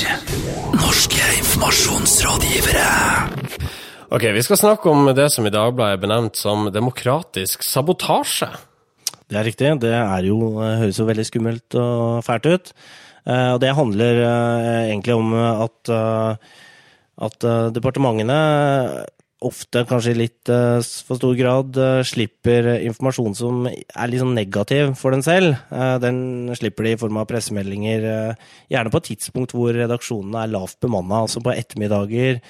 Norske 0.77 1.23
informasjonsrådgivere. 1.41 2.89
Ok, 4.11 4.25
vi 4.35 4.41
skal 4.43 4.57
snakke 4.59 4.91
om 4.91 5.05
det 5.15 5.29
som 5.31 5.45
i 5.47 5.51
Dagbladet 5.53 5.95
er 5.95 5.99
benevnt 6.01 6.35
som 6.35 6.65
demokratisk 6.75 7.61
sabotasje. 7.63 8.49
Det 9.31 9.37
er 9.39 9.45
riktig. 9.47 9.69
Det 9.79 9.93
er 9.95 10.25
jo, 10.27 10.59
eh, 10.59 10.81
høres 10.81 10.97
jo 10.99 11.05
veldig 11.07 11.23
skummelt 11.23 11.75
og 11.79 12.19
fælt 12.27 12.45
ut. 12.51 12.73
Eh, 13.25 13.53
Og 13.53 13.61
det 13.61 13.73
handler 13.73 14.19
eh, 14.19 14.89
egentlig 14.91 15.15
om 15.15 15.31
at, 15.33 15.89
at 17.23 17.39
departementene 17.71 19.07
ofte, 19.41 19.85
kanskje 19.87 20.11
i 20.11 20.19
litt 20.19 20.43
for 20.43 21.15
stor 21.15 21.33
grad, 21.39 21.79
slipper 22.03 22.83
informasjon 22.83 23.33
som 23.33 23.65
er 23.65 24.09
litt 24.11 24.19
sånn 24.19 24.35
negativ 24.35 24.91
for 24.99 25.11
den 25.11 25.23
selv. 25.23 25.55
Den 25.71 26.51
slipper 26.53 26.83
de 26.83 26.91
i 26.91 26.99
form 26.99 27.17
av 27.17 27.29
pressemeldinger, 27.31 28.35
gjerne 28.69 28.91
på 28.91 29.01
et 29.01 29.09
tidspunkt 29.15 29.55
hvor 29.55 29.71
redaksjonene 29.73 30.43
er 30.43 30.51
lavt 30.51 30.81
bemanna, 30.83 31.23
altså 31.23 31.41
på 31.41 31.55
ettermiddager 31.55 32.41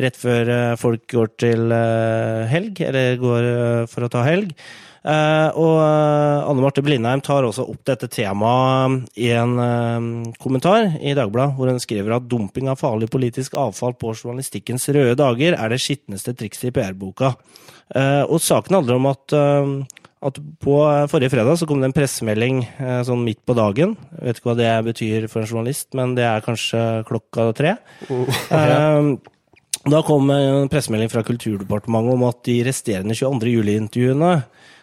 rett 0.00 0.18
før 0.18 0.50
eh, 0.52 0.74
folk 0.80 1.06
går 1.12 1.32
til 1.40 1.72
eh, 1.74 2.44
helg, 2.50 2.82
eller 2.88 3.16
går 3.20 3.48
eh, 3.52 3.86
for 3.90 4.06
å 4.06 4.12
ta 4.12 4.26
helg. 4.26 4.52
Og 5.06 5.76
Anne 5.78 6.62
Marte 6.64 6.82
Blindheim 6.82 7.20
tar 7.22 7.44
også 7.46 7.62
opp 7.70 7.84
dette 7.86 8.08
temaet 8.10 9.04
i 9.22 9.28
en 9.38 9.52
kommentar 10.42 10.96
i 10.98 11.12
Dagbladet, 11.14 11.54
hvor 11.54 11.70
hun 11.70 11.78
skriver 11.78 12.16
at 12.16 12.26
dumping 12.26 12.66
av 12.72 12.80
farlig 12.80 13.06
politisk 13.12 13.54
avfall 13.54 13.94
på 13.94 14.10
journalistikkens 14.16 14.88
røde 14.96 15.14
dager 15.20 15.54
er 15.54 15.70
det 15.70 15.78
skitneste 15.84 16.34
trikset 16.34 16.72
i 16.72 16.74
PR-boka. 16.74 17.36
Og 18.26 18.42
saken 18.42 18.80
handler 18.80 18.98
om 18.98 19.06
at 19.12 19.36
at 20.26 20.42
på 20.58 20.74
forrige 21.12 21.36
fredag 21.36 21.60
så 21.60 21.70
kom 21.70 21.78
det 21.78 21.92
en 21.92 21.96
pressemelding 22.00 22.64
sånn 23.06 23.22
midt 23.22 23.44
på 23.46 23.54
dagen. 23.54 23.94
Jeg 24.16 24.26
vet 24.26 24.42
ikke 24.42 24.50
hva 24.50 24.58
det 24.58 24.74
betyr 24.88 25.30
for 25.30 25.44
en 25.44 25.50
journalist, 25.52 25.92
men 25.94 26.18
det 26.18 26.26
er 26.26 26.42
kanskje 26.42 26.82
klokka 27.06 27.52
tre. 27.54 27.76
Eh, 28.56 29.14
Da 29.86 30.00
kom 30.02 30.30
en 30.34 30.68
pressemelding 30.70 31.10
fra 31.12 31.22
Kulturdepartementet 31.22 32.14
om 32.16 32.24
at 32.26 32.40
de 32.48 32.56
resterende 32.66 33.14
22. 33.14 33.52
juli-intervjuene 33.54 34.32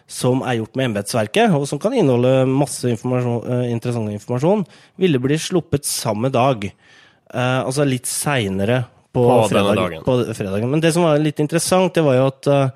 som 0.08 0.40
er 0.44 0.58
gjort 0.58 0.76
med 0.76 0.90
embetsverket, 0.90 1.52
og 1.52 1.66
som 1.68 1.80
kan 1.80 1.92
inneholde 1.96 2.46
masse 2.48 2.88
informasjon, 2.88 3.44
eh, 3.52 3.70
interessant 3.72 4.12
informasjon, 4.12 4.64
ville 5.00 5.20
bli 5.20 5.36
sluppet 5.40 5.84
samme 5.88 6.30
dag. 6.32 6.64
Eh, 6.64 7.60
altså 7.64 7.84
litt 7.88 8.08
seinere 8.08 8.84
på, 9.12 9.24
På 9.24 9.48
fredag, 9.48 10.00
på 10.04 10.16
fredagen. 10.34 10.70
Men 10.70 10.80
det 10.80 10.92
som 10.92 11.04
var 11.04 11.20
litt 11.20 11.40
interessant, 11.40 11.94
det 11.94 12.04
var 12.04 12.18
jo 12.18 12.26
at 12.32 12.48
eh, 12.52 12.68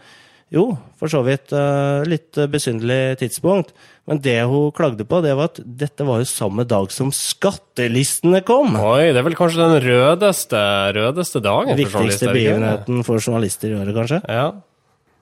jo, 0.54 0.64
for 0.96 1.12
så 1.12 1.20
vidt 1.26 1.52
eh, 1.52 2.06
litt 2.08 2.38
eh, 2.40 2.48
besynderlig 2.48 3.18
tidspunkt. 3.20 3.74
Men 4.08 4.22
det 4.24 4.38
hun 4.48 4.70
klagde 4.72 5.04
på, 5.04 5.20
det 5.24 5.34
var 5.36 5.50
at 5.50 5.60
dette 5.60 6.06
var 6.08 6.22
jo 6.22 6.28
samme 6.30 6.64
dag 6.68 6.88
som 6.94 7.10
skattelistene 7.12 8.40
kom. 8.48 8.78
Oi, 8.80 9.10
det 9.12 9.20
er 9.20 9.26
vel 9.26 9.36
kanskje 9.36 9.60
den 9.60 9.82
rødeste, 9.84 10.62
rødeste 10.96 11.42
dagen 11.44 11.74
for 11.74 11.76
journalister? 11.76 12.00
Viktigste 12.00 12.32
begivenheten 12.32 13.04
for 13.04 13.20
journalister 13.20 13.74
i 13.74 13.76
året, 13.76 13.92
kanskje. 13.98 14.22
Ja. 14.24 14.48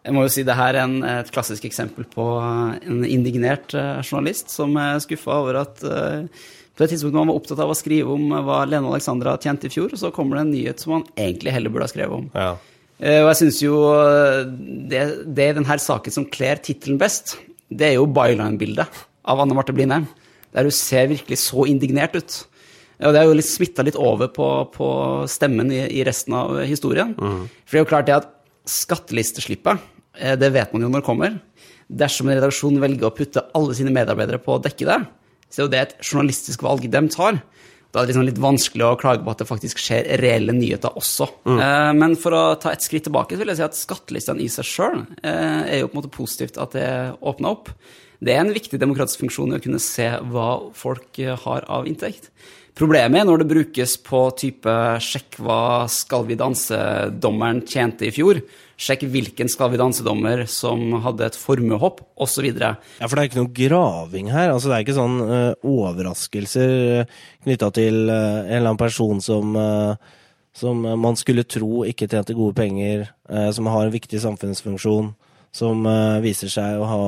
Jeg 0.06 0.14
må 0.14 0.22
jo 0.22 0.30
si 0.30 0.44
det 0.46 0.54
her 0.54 0.76
er 0.76 0.84
en, 0.84 1.00
et 1.02 1.32
klassisk 1.34 1.64
eksempel 1.66 2.06
på 2.06 2.28
en 2.38 3.02
indignert 3.02 3.74
eh, 3.74 3.98
journalist 4.06 4.54
som 4.54 4.78
er 4.78 5.02
skuffa 5.02 5.40
over 5.42 5.58
at 5.64 5.82
eh, 5.82 6.46
på 6.76 6.84
det 6.84 6.92
tidspunktet 6.92 7.18
man 7.18 7.32
var 7.32 7.40
opptatt 7.40 7.64
av 7.64 7.72
å 7.72 7.74
skrive 7.74 8.14
om 8.14 8.30
hva 8.46 8.60
Lene 8.68 8.92
Alexandra 8.92 9.34
tjente 9.42 9.66
i 9.66 9.74
fjor, 9.74 9.96
så 9.98 10.12
kommer 10.14 10.38
det 10.38 10.44
en 10.44 10.54
nyhet 10.54 10.82
som 10.82 10.98
man 10.98 11.06
egentlig 11.18 11.56
heller 11.56 11.74
burde 11.74 11.88
ha 11.88 11.94
skrevet 11.96 12.20
om. 12.20 12.30
ja. 12.36 12.54
Eh, 13.02 13.20
og 13.20 13.30
jeg 13.30 13.38
syns 13.42 13.60
jo 13.60 13.80
eh, 13.92 14.44
det, 14.88 15.02
det 15.36 15.50
i 15.50 15.56
denne 15.58 15.78
saken 15.82 16.14
som 16.14 16.28
kler 16.32 16.60
tittelen 16.64 17.00
best, 17.00 17.36
det 17.68 17.90
er 17.90 17.96
jo 17.98 18.08
byline-bildet 18.08 19.02
av 19.26 19.42
Anne 19.42 19.56
Marte 19.58 19.74
Blindheim, 19.76 20.06
der 20.54 20.68
hun 20.68 20.74
ser 20.74 21.10
virkelig 21.10 21.42
så 21.42 21.66
indignert 21.68 22.16
ut. 22.16 22.38
Og 23.04 23.12
det 23.12 23.20
er 23.20 23.28
jo 23.28 23.36
litt 23.36 23.48
smitta 23.48 23.84
litt 23.84 23.98
over 24.00 24.30
på, 24.32 24.46
på 24.72 24.88
stemmen 25.28 25.68
i, 25.74 25.82
i 25.98 26.04
resten 26.06 26.32
av 26.38 26.54
historien. 26.64 27.12
For 27.18 27.74
det 27.74 27.80
er 27.80 27.84
jo 27.84 27.90
klart 27.90 28.08
det 28.08 28.16
at 28.16 28.30
skattelisteslippet, 28.70 29.82
eh, 30.16 30.38
det 30.40 30.52
vet 30.54 30.72
man 30.72 30.86
jo 30.86 30.90
når 30.92 31.02
det 31.02 31.08
kommer. 31.10 31.36
Dersom 31.86 32.30
en 32.30 32.38
redaksjon 32.38 32.80
velger 32.82 33.10
å 33.10 33.14
putte 33.14 33.44
alle 33.54 33.76
sine 33.76 33.92
medarbeidere 33.94 34.40
på 34.42 34.56
å 34.56 34.62
dekke 34.62 34.88
det, 34.88 35.00
så 35.52 35.60
er 35.60 35.66
jo 35.66 35.72
det 35.74 35.82
et 35.82 35.94
journalistisk 36.00 36.64
valg 36.66 36.88
de 36.90 37.02
tar. 37.12 37.42
Da 37.96 38.02
er 38.02 38.10
det 38.10 38.12
liksom 38.12 38.26
litt 38.28 38.40
vanskelig 38.44 38.84
å 38.84 38.96
klage 39.00 39.22
på 39.24 39.32
at 39.32 39.40
det 39.40 39.48
faktisk 39.48 39.78
skjer 39.80 40.18
reelle 40.20 40.52
nyheter 40.52 40.98
også. 41.00 41.30
Eh, 41.48 41.92
men 41.96 42.12
for 42.20 42.36
å 42.36 42.42
ta 42.60 42.74
et 42.76 42.84
skritt 42.84 43.06
tilbake, 43.08 43.32
så 43.32 43.40
vil 43.40 43.54
jeg 43.54 43.56
si 43.62 43.64
at 43.64 43.78
skattelistene 43.78 44.44
i 44.44 44.50
seg 44.52 44.68
sjøl 44.68 44.98
eh, 45.22 45.62
er 45.64 45.80
jo 45.80 45.88
på 45.88 45.96
en 45.96 46.02
måte 46.02 46.12
positivt 46.12 46.60
at 46.60 46.76
det 46.76 46.90
åpna 47.24 47.54
opp. 47.56 47.72
Det 48.20 48.34
er 48.34 48.42
en 48.42 48.52
viktig 48.52 48.76
demokratisk 48.82 49.24
funksjon 49.24 49.56
å 49.56 49.62
kunne 49.64 49.80
se 49.80 50.10
hva 50.28 50.50
folk 50.76 51.22
eh, 51.24 51.32
har 51.46 51.64
av 51.72 51.88
inntekt. 51.88 52.28
Problemet 52.76 53.22
er 53.22 53.30
når 53.30 53.40
det 53.40 53.48
brukes 53.54 53.96
på 54.04 54.20
type 54.36 54.76
sjekk 55.00 55.38
hva 55.40 55.88
Skal 55.88 56.28
vi 56.28 56.36
danse-dommeren 56.36 57.64
tjente 57.64 58.10
i 58.10 58.12
fjor, 58.12 58.42
sjekk 58.76 59.06
hvilken 59.12 59.48
Skal 59.48 59.72
vi 59.72 59.80
danse-dommer 59.80 60.44
som 60.50 60.98
hadde 61.04 61.26
et 61.30 61.38
formuehopp, 61.40 62.02
osv. 62.16 62.50
Ja, 62.52 62.74
for 63.06 63.16
det 63.16 63.22
er 63.22 63.30
ikke 63.30 63.40
noe 63.40 63.56
graving 63.56 64.30
her. 64.32 64.52
Altså, 64.52 64.68
det 64.68 64.76
er 64.76 64.84
ikke 64.86 64.98
sånn 64.98 65.16
uh, 65.24 65.54
overraskelser 65.64 67.06
knytta 67.46 67.72
til 67.76 68.06
uh, 68.10 68.44
en 68.44 68.52
eller 68.58 68.70
annen 68.70 68.84
person 68.84 69.20
som 69.24 69.56
uh, 69.56 69.96
som 70.56 70.80
man 70.80 71.16
skulle 71.20 71.44
tro 71.44 71.84
ikke 71.84 72.08
tjente 72.08 72.32
gode 72.36 72.56
penger, 72.56 73.10
eh, 73.28 73.50
som 73.52 73.68
har 73.68 73.86
en 73.86 73.92
viktig 73.92 74.20
samfunnsfunksjon, 74.22 75.10
som 75.52 75.84
eh, 75.88 76.20
viser 76.24 76.48
seg 76.52 76.80
å 76.80 76.86
ha 76.88 77.02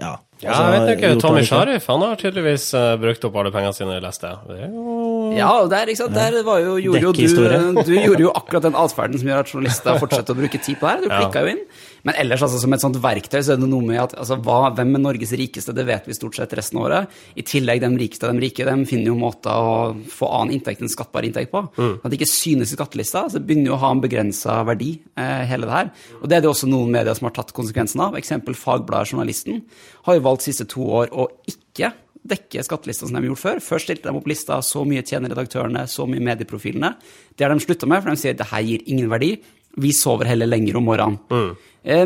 Ja, 0.00 0.14
Ja, 0.42 0.50
altså, 0.50 0.62
jeg 0.64 0.80
vet 0.80 0.88
ikke. 0.96 1.10
Tommy. 1.22 1.42
Sharif 1.46 1.86
han 1.88 2.02
har 2.04 2.16
tydeligvis 2.20 2.66
eh, 2.74 2.94
brukt 3.00 3.28
opp 3.28 3.36
alle 3.40 3.52
pengene 3.54 3.76
sine, 3.76 4.00
leste 4.02 4.32
jeg. 4.32 4.48
Det 4.48 4.56
er 4.66 4.72
jo 4.72 4.96
Ja, 5.38 5.50
der, 5.70 5.90
ikke 5.90 6.02
sant? 6.04 6.14
der 6.16 6.38
var 6.46 6.60
jo, 6.62 6.76
gjorde 6.82 7.02
jo 7.04 7.12
du, 7.14 7.82
du 7.86 7.94
gjorde 7.94 8.22
jo 8.26 8.32
akkurat 8.34 8.68
den 8.68 8.78
atferden 8.78 9.20
som 9.20 9.30
gjør 9.30 9.42
at 9.42 9.50
journalister 9.52 9.98
fortsetter 10.02 10.36
å 10.36 10.38
bruke 10.38 10.60
tid 10.60 10.78
på 10.80 10.86
det 10.86 10.94
her. 10.94 11.02
Du 11.04 11.10
klikka 11.12 11.44
jo 11.44 11.52
inn. 11.54 11.64
Men 12.04 12.18
ellers, 12.20 12.42
altså, 12.44 12.58
som 12.60 12.74
et 12.76 12.82
sånt 12.82 12.98
verktøy, 13.00 13.38
så 13.40 13.54
er 13.54 13.60
det 13.62 13.68
noe 13.70 13.84
med 13.84 13.96
at 14.02 14.12
altså, 14.20 14.36
hva, 14.44 14.68
hvem 14.76 14.98
er 14.98 15.02
Norges 15.06 15.32
rikeste, 15.40 15.72
det 15.76 15.86
vet 15.88 16.08
vi 16.08 16.16
stort 16.16 16.36
sett 16.36 16.52
resten 16.56 16.80
av 16.80 16.88
året. 16.90 17.14
I 17.40 17.44
tillegg, 17.48 17.80
de 17.80 17.90
rikeste 18.02 18.28
av 18.28 18.34
de 18.34 18.44
rike, 18.44 18.66
de 18.68 18.88
finner 18.90 19.08
jo 19.08 19.16
måter 19.16 19.56
å 19.56 19.94
få 20.12 20.28
annen 20.36 20.58
inntekt 20.58 20.84
enn 20.84 20.92
skattbar 20.92 21.24
inntekt 21.24 21.52
på. 21.54 21.64
At 21.96 22.12
det 22.12 22.20
ikke 22.20 22.28
synes 22.28 22.74
i 22.74 22.76
skattelista, 22.76 23.24
så 23.30 23.40
det 23.40 23.46
begynner 23.48 23.72
jo 23.72 23.78
å 23.78 23.82
ha 23.86 23.94
en 23.96 24.04
begrensa 24.04 24.60
verdi, 24.68 24.98
eh, 25.16 25.44
hele 25.48 25.70
det 25.70 25.76
her. 25.78 25.92
Og 26.20 26.28
det 26.28 26.36
er 26.36 26.44
det 26.44 26.52
også 26.52 26.68
noen 26.68 26.92
medier 26.92 27.16
som 27.16 27.30
har 27.30 27.36
tatt 27.40 27.56
konsekvensen 27.56 28.04
av. 28.04 28.20
Eksempel 28.20 28.58
Fagbladet 28.58 29.14
Journalisten 29.14 29.64
har 30.04 30.18
jo 30.18 30.26
valgt 30.28 30.44
siste 30.44 30.68
to 30.68 30.84
år 31.00 31.08
å 31.08 31.30
ikke 31.48 31.94
dekke 32.24 32.64
skattelista 32.64 33.06
som 33.06 33.16
de 33.16 33.20
har 33.20 33.28
gjort 33.32 33.42
før. 33.42 33.60
Først 33.64 33.88
stilte 33.88 34.08
de 34.08 34.16
opp 34.18 34.30
lista 34.30 34.60
så 34.64 34.84
mye 34.88 35.04
tjener 35.04 35.32
redaktørene, 35.34 35.84
så 35.90 36.06
mye 36.08 36.24
medieprofilene. 36.24 36.94
Det 37.36 37.46
har 37.46 37.52
de 37.52 37.64
slutta 37.64 37.88
med, 37.90 38.02
for 38.02 38.14
de 38.14 38.22
sier 38.22 38.38
det 38.38 38.48
her 38.50 38.64
gir 38.64 38.86
ingen 38.88 39.12
verdi. 39.12 39.34
Vi 39.80 39.92
sover 39.96 40.30
heller 40.30 40.48
lenger 40.48 40.78
om 40.78 40.88
morgenen. 40.88 41.20
Mm. 41.30 41.52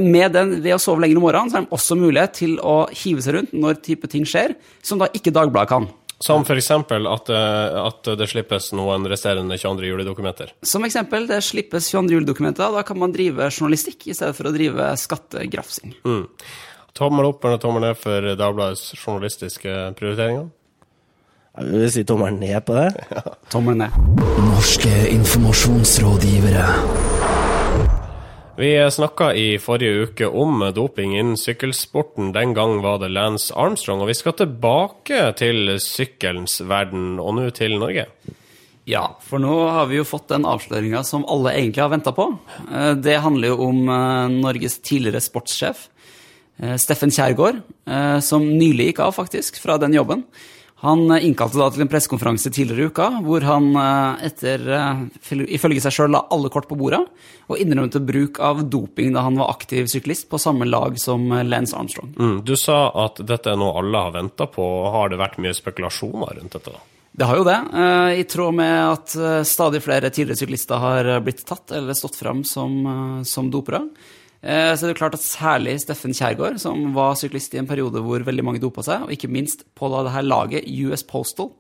Med 0.08 0.34
den, 0.34 0.56
ved 0.64 0.74
å 0.74 0.80
sove 0.82 1.04
lenger 1.04 1.20
om 1.20 1.26
morgenen, 1.28 1.52
så 1.52 1.60
har 1.60 1.66
de 1.68 1.76
også 1.76 1.98
mulighet 2.00 2.34
til 2.40 2.56
å 2.64 2.80
hive 2.90 3.22
seg 3.22 3.36
rundt 3.36 3.54
når 3.54 3.78
type 3.84 4.10
ting 4.10 4.26
skjer, 4.26 4.56
som 4.82 4.98
da 4.98 5.10
ikke 5.14 5.34
Dagbladet 5.34 5.70
kan. 5.70 5.90
Som 6.18 6.42
eksempel 6.42 7.06
at, 7.06 7.28
eh, 7.30 7.76
at 7.78 8.08
det 8.18 8.26
slippes 8.26 8.72
noen 8.74 9.06
resterende 9.06 9.54
22. 9.54 9.86
juli-dokumenter. 9.86 10.50
Som 10.66 10.82
eksempel, 10.88 11.28
det 11.30 11.44
slippes 11.46 11.92
22. 11.92 12.16
juli-dokumenter, 12.16 12.72
da 12.74 12.82
kan 12.82 12.98
man 12.98 13.14
drive 13.14 13.52
journalistikk 13.52 14.08
i 14.08 14.16
stedet 14.18 14.34
for 14.34 14.50
å 14.50 14.54
drive 14.54 14.90
skattegrafsing. 14.98 15.94
Tommel 16.96 17.28
opp 17.28 17.44
eller 17.44 17.60
tommel 17.62 17.84
ned 17.84 17.98
for 18.00 18.24
Dagbladets 18.38 18.92
journalistiske 18.98 19.74
prioriteringer? 19.98 20.48
Jeg 21.58 21.72
vil 21.74 21.90
si 21.90 22.04
tommel 22.06 22.36
ned 22.38 22.60
på 22.66 22.74
det. 22.76 22.88
Tommel 23.50 23.78
ned. 23.80 23.94
Norske 24.48 24.92
informasjonsrådgivere. 25.10 26.66
Vi 28.58 28.70
snakka 28.90 29.28
i 29.38 29.46
forrige 29.62 30.08
uke 30.08 30.26
om 30.34 30.64
doping 30.74 31.12
innen 31.14 31.36
sykkelsporten. 31.38 32.32
Den 32.34 32.54
gang 32.58 32.80
var 32.82 32.98
det 32.98 33.12
Lance 33.14 33.54
Armstrong. 33.54 34.02
Og 34.02 34.10
vi 34.10 34.16
skal 34.18 34.34
tilbake 34.40 35.20
til 35.38 35.76
sykkelens 35.82 36.58
verden, 36.66 37.20
og 37.22 37.36
nå 37.38 37.44
til 37.54 37.76
Norge. 37.78 38.08
Ja, 38.88 39.04
for 39.22 39.38
nå 39.42 39.52
har 39.70 39.86
vi 39.90 39.98
jo 40.00 40.06
fått 40.08 40.30
den 40.32 40.46
avsløringa 40.48 41.04
som 41.06 41.26
alle 41.30 41.52
egentlig 41.54 41.84
har 41.84 41.92
venta 41.92 42.10
på. 42.16 42.30
Eh, 42.72 42.94
Det 42.98 43.18
handler 43.22 43.52
jo 43.52 43.58
om 43.68 43.82
eh, 43.84 44.34
Norges 44.40 44.78
tidligere 44.80 45.20
sportssjef, 45.22 45.86
Steffen 46.78 47.12
Kjærgaard, 47.14 47.60
eh, 47.86 48.20
som 48.24 48.46
nylig 48.58 48.92
gikk 48.92 49.04
av, 49.06 49.12
faktisk, 49.16 49.60
fra 49.62 49.76
den 49.78 49.94
jobben. 49.94 50.24
Han 50.82 51.10
eh, 51.10 51.24
innkalte 51.26 51.58
da 51.58 51.68
til 51.74 51.82
en 51.82 51.90
pressekonferanse 51.90 52.50
tidligere 52.54 52.86
i 52.86 52.90
uka, 52.92 53.06
hvor 53.26 53.46
han 53.46 53.70
eh, 53.78 54.26
etter, 54.28 54.62
eh, 54.74 55.00
ifølge 55.58 55.82
seg 55.82 55.94
sjøl 55.96 56.12
la 56.14 56.24
alle 56.34 56.50
kort 56.54 56.68
på 56.70 56.78
bordet, 56.78 57.00
og 57.48 57.58
innrømte 57.62 58.02
bruk 58.04 58.38
av 58.44 58.60
doping 58.70 59.14
da 59.14 59.24
han 59.26 59.38
var 59.40 59.50
aktiv 59.54 59.88
syklist 59.90 60.28
på 60.30 60.38
samme 60.38 60.68
lag 60.68 60.98
som 61.02 61.24
eh, 61.32 61.42
Lance 61.46 61.74
Armstrong. 61.78 62.12
Mm, 62.18 62.36
du 62.46 62.54
sa 62.58 62.88
at 63.06 63.18
dette 63.26 63.50
er 63.54 63.58
noe 63.58 63.78
alle 63.80 64.04
har 64.06 64.14
venta 64.18 64.46
på. 64.50 64.68
Har 64.94 65.10
det 65.10 65.18
vært 65.22 65.40
mye 65.42 65.54
spekulasjoner 65.56 66.38
rundt 66.38 66.58
dette? 66.58 66.74
da? 66.76 66.84
Det 67.18 67.26
har 67.26 67.40
jo 67.40 67.48
det. 67.48 67.58
eh, 67.74 68.20
I 68.20 68.24
tråd 68.30 68.54
med 68.54 68.76
at 68.92 69.16
eh, 69.18 69.40
stadig 69.42 69.82
flere 69.82 70.10
tidligere 70.14 70.38
syklister 70.44 70.78
har 70.78 71.10
eh, 71.16 71.22
blitt 71.26 71.42
tatt 71.48 71.74
eller 71.74 71.98
stått 71.98 72.18
fram 72.20 72.44
som, 72.46 72.78
eh, 72.86 73.22
som 73.26 73.50
dopere. 73.50 73.82
Eh, 74.38 74.70
det 74.78 74.92
er 74.92 74.98
klart 74.98 75.16
at 75.18 75.24
særlig 75.24 75.74
Steffen 75.82 76.14
Kjærgaard, 76.14 76.60
som 76.62 76.92
var 76.94 77.18
syklist 77.18 77.56
i 77.56 77.60
en 77.60 77.68
periode 77.68 78.02
hvor 78.04 78.22
veldig 78.26 78.44
mange 78.46 78.62
dopa 78.62 78.84
seg, 78.86 79.06
og 79.06 79.14
ikke 79.14 79.30
minst 79.30 79.64
på 79.78 79.90
det 79.90 80.14
her 80.14 80.26
laget 80.26 80.68
US 80.86 81.02
Postal, 81.06 81.50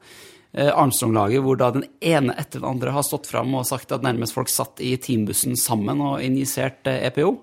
eh, 0.54 0.70
Armstrong-laget, 0.70 1.42
hvor 1.42 1.58
da 1.58 1.72
den 1.74 1.88
ene 1.98 2.36
etter 2.38 2.62
den 2.62 2.68
andre 2.70 2.94
har 2.94 3.06
stått 3.06 3.26
fram 3.30 3.56
og 3.58 3.66
sagt 3.66 3.94
at 3.94 4.06
nærmest 4.06 4.36
folk 4.36 4.52
satt 4.52 4.78
i 4.84 4.94
teambussen 5.02 5.58
sammen 5.58 6.04
og 6.04 6.22
injisert 6.22 6.86
eh, 6.86 7.08
EPO. 7.10 7.34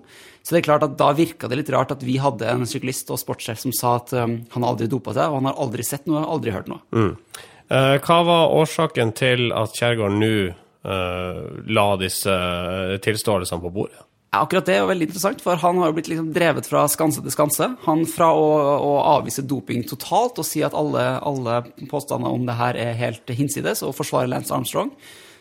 Så 0.46 0.54
det 0.54 0.62
er 0.62 0.68
klart 0.70 0.86
at 0.86 0.96
da 0.96 1.10
virka 1.12 1.50
det 1.50 1.60
litt 1.60 1.74
rart 1.74 1.92
at 1.92 2.06
vi 2.06 2.16
hadde 2.22 2.48
en 2.48 2.64
syklist 2.70 3.10
og 3.10 3.18
sportssjef 3.20 3.58
som 3.58 3.74
sa 3.74 3.96
at 3.98 4.12
han 4.14 4.64
aldri 4.64 4.86
dopa 4.86 5.10
seg, 5.10 5.26
og 5.26 5.40
han 5.40 5.48
har 5.50 5.58
aldri 5.58 5.82
sett 5.82 6.06
noe, 6.06 6.22
aldri 6.22 6.54
hørt 6.54 6.70
noe. 6.70 6.84
Mm. 6.94 7.16
hva 8.06 8.18
var 8.28 8.54
årsaken 8.54 9.10
til 9.18 9.50
at 9.50 9.74
Kjærgaard 9.74 10.14
nå 10.14 10.30
la 11.66 11.88
disse 11.98 12.38
tilståelsene 13.02 13.64
på 13.66 13.74
bordet? 13.74 14.06
Akkurat 14.34 14.66
det 14.66 14.74
er 14.74 14.82
jo 14.82 14.88
veldig 14.90 15.06
interessant, 15.06 15.42
for 15.44 15.60
han 15.62 15.78
har 15.80 15.90
jo 15.90 15.96
blitt 15.96 16.08
liksom 16.10 16.32
drevet 16.34 16.66
fra 16.68 16.82
skanse 16.90 17.22
til 17.22 17.32
skanse. 17.32 17.68
Han 17.86 18.02
fra 18.10 18.32
å, 18.34 18.48
å 18.82 18.94
avvise 19.14 19.44
doping 19.46 19.86
totalt 19.88 20.40
og 20.42 20.48
si 20.48 20.64
at 20.66 20.74
alle, 20.76 21.04
alle 21.22 21.60
påstander 21.90 22.34
om 22.34 22.44
det 22.48 22.56
her 22.58 22.78
er 22.80 22.98
helt 22.98 23.30
hinsides, 23.30 23.84
og 23.86 23.94
forsvare 23.96 24.28
Lance 24.30 24.52
Armstrong, 24.54 24.90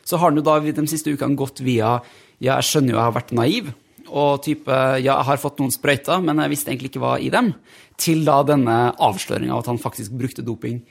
så 0.05 0.19
har 0.21 0.29
han 0.29 0.37
jo 0.39 0.45
da 0.45 0.59
de 0.61 0.85
siste 0.87 1.11
ukene 1.11 1.39
gått 1.39 1.63
via 1.65 1.97
ja, 2.37 2.59
jeg 2.59 2.67
skjønner 2.69 2.93
jo 2.93 2.99
jeg 2.99 3.07
har 3.07 3.17
vært 3.17 3.35
naiv, 3.35 3.73
og 4.05 4.43
type 4.45 4.69
ja, 5.01 5.15
jeg 5.15 5.27
har 5.31 5.41
fått 5.41 5.59
noen 5.59 5.73
sprøyter, 5.73 6.21
men 6.21 6.43
jeg 6.43 6.53
visste 6.53 6.71
egentlig 6.71 6.93
ikke 6.93 7.03
hva 7.03 7.15
i 7.17 7.31
dem, 7.33 7.53
til 7.97 8.21
da 8.27 8.41
denne 8.45 8.77
avsløringa 9.01 9.55
av 9.55 9.63
at 9.63 9.71
han 9.71 9.81
faktisk 9.81 10.15
brukte 10.19 10.45
doping. 10.45 10.81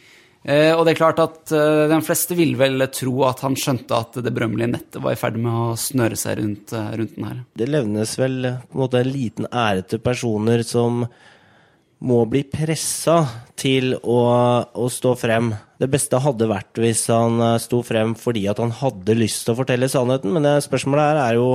Eh, 0.44 0.74
og 0.76 0.82
det 0.84 0.92
er 0.92 0.98
klart 0.98 1.20
at 1.22 1.52
eh, 1.56 1.86
de 1.88 1.98
fleste 2.04 2.36
vil 2.36 2.52
vel 2.60 2.84
tro 2.92 3.14
at 3.24 3.40
han 3.46 3.54
skjønte 3.56 3.96
at 3.96 4.18
det 4.20 4.32
berømmelige 4.34 4.74
nettet 4.74 5.00
var 5.00 5.14
i 5.14 5.20
ferd 5.20 5.38
med 5.40 5.48
å 5.56 5.76
snøre 5.80 6.18
seg 6.20 6.36
rundt, 6.42 6.74
eh, 6.76 6.90
rundt 7.00 7.14
den 7.16 7.28
her. 7.30 7.38
Det 7.56 7.68
levnes 7.70 8.12
vel 8.20 8.50
på 8.66 8.76
en 8.76 8.82
måte 8.82 9.00
en 9.00 9.08
liten 9.14 9.48
ære 9.48 9.86
til 9.88 10.02
personer 10.04 10.64
som 10.68 11.06
må 12.04 12.18
bli 12.28 12.42
pressa 12.44 13.22
til 13.56 13.94
å, 13.96 14.20
å, 14.68 14.90
stå 14.92 15.14
frem. 15.16 15.54
Det 15.80 15.88
beste 15.88 16.20
hadde 16.20 16.50
vært 16.50 16.76
hvis 16.82 17.06
han 17.08 17.40
sto 17.62 17.80
frem 17.86 18.12
fordi 18.18 18.44
at 18.50 18.60
han 18.60 18.74
hadde 18.82 19.16
lyst 19.16 19.46
til 19.46 19.54
å 19.54 19.62
fortelle 19.62 19.88
sannheten, 19.88 20.34
men 20.36 20.60
spørsmålet 20.60 21.08
her 21.14 21.22
er 21.22 21.40
jo 21.40 21.48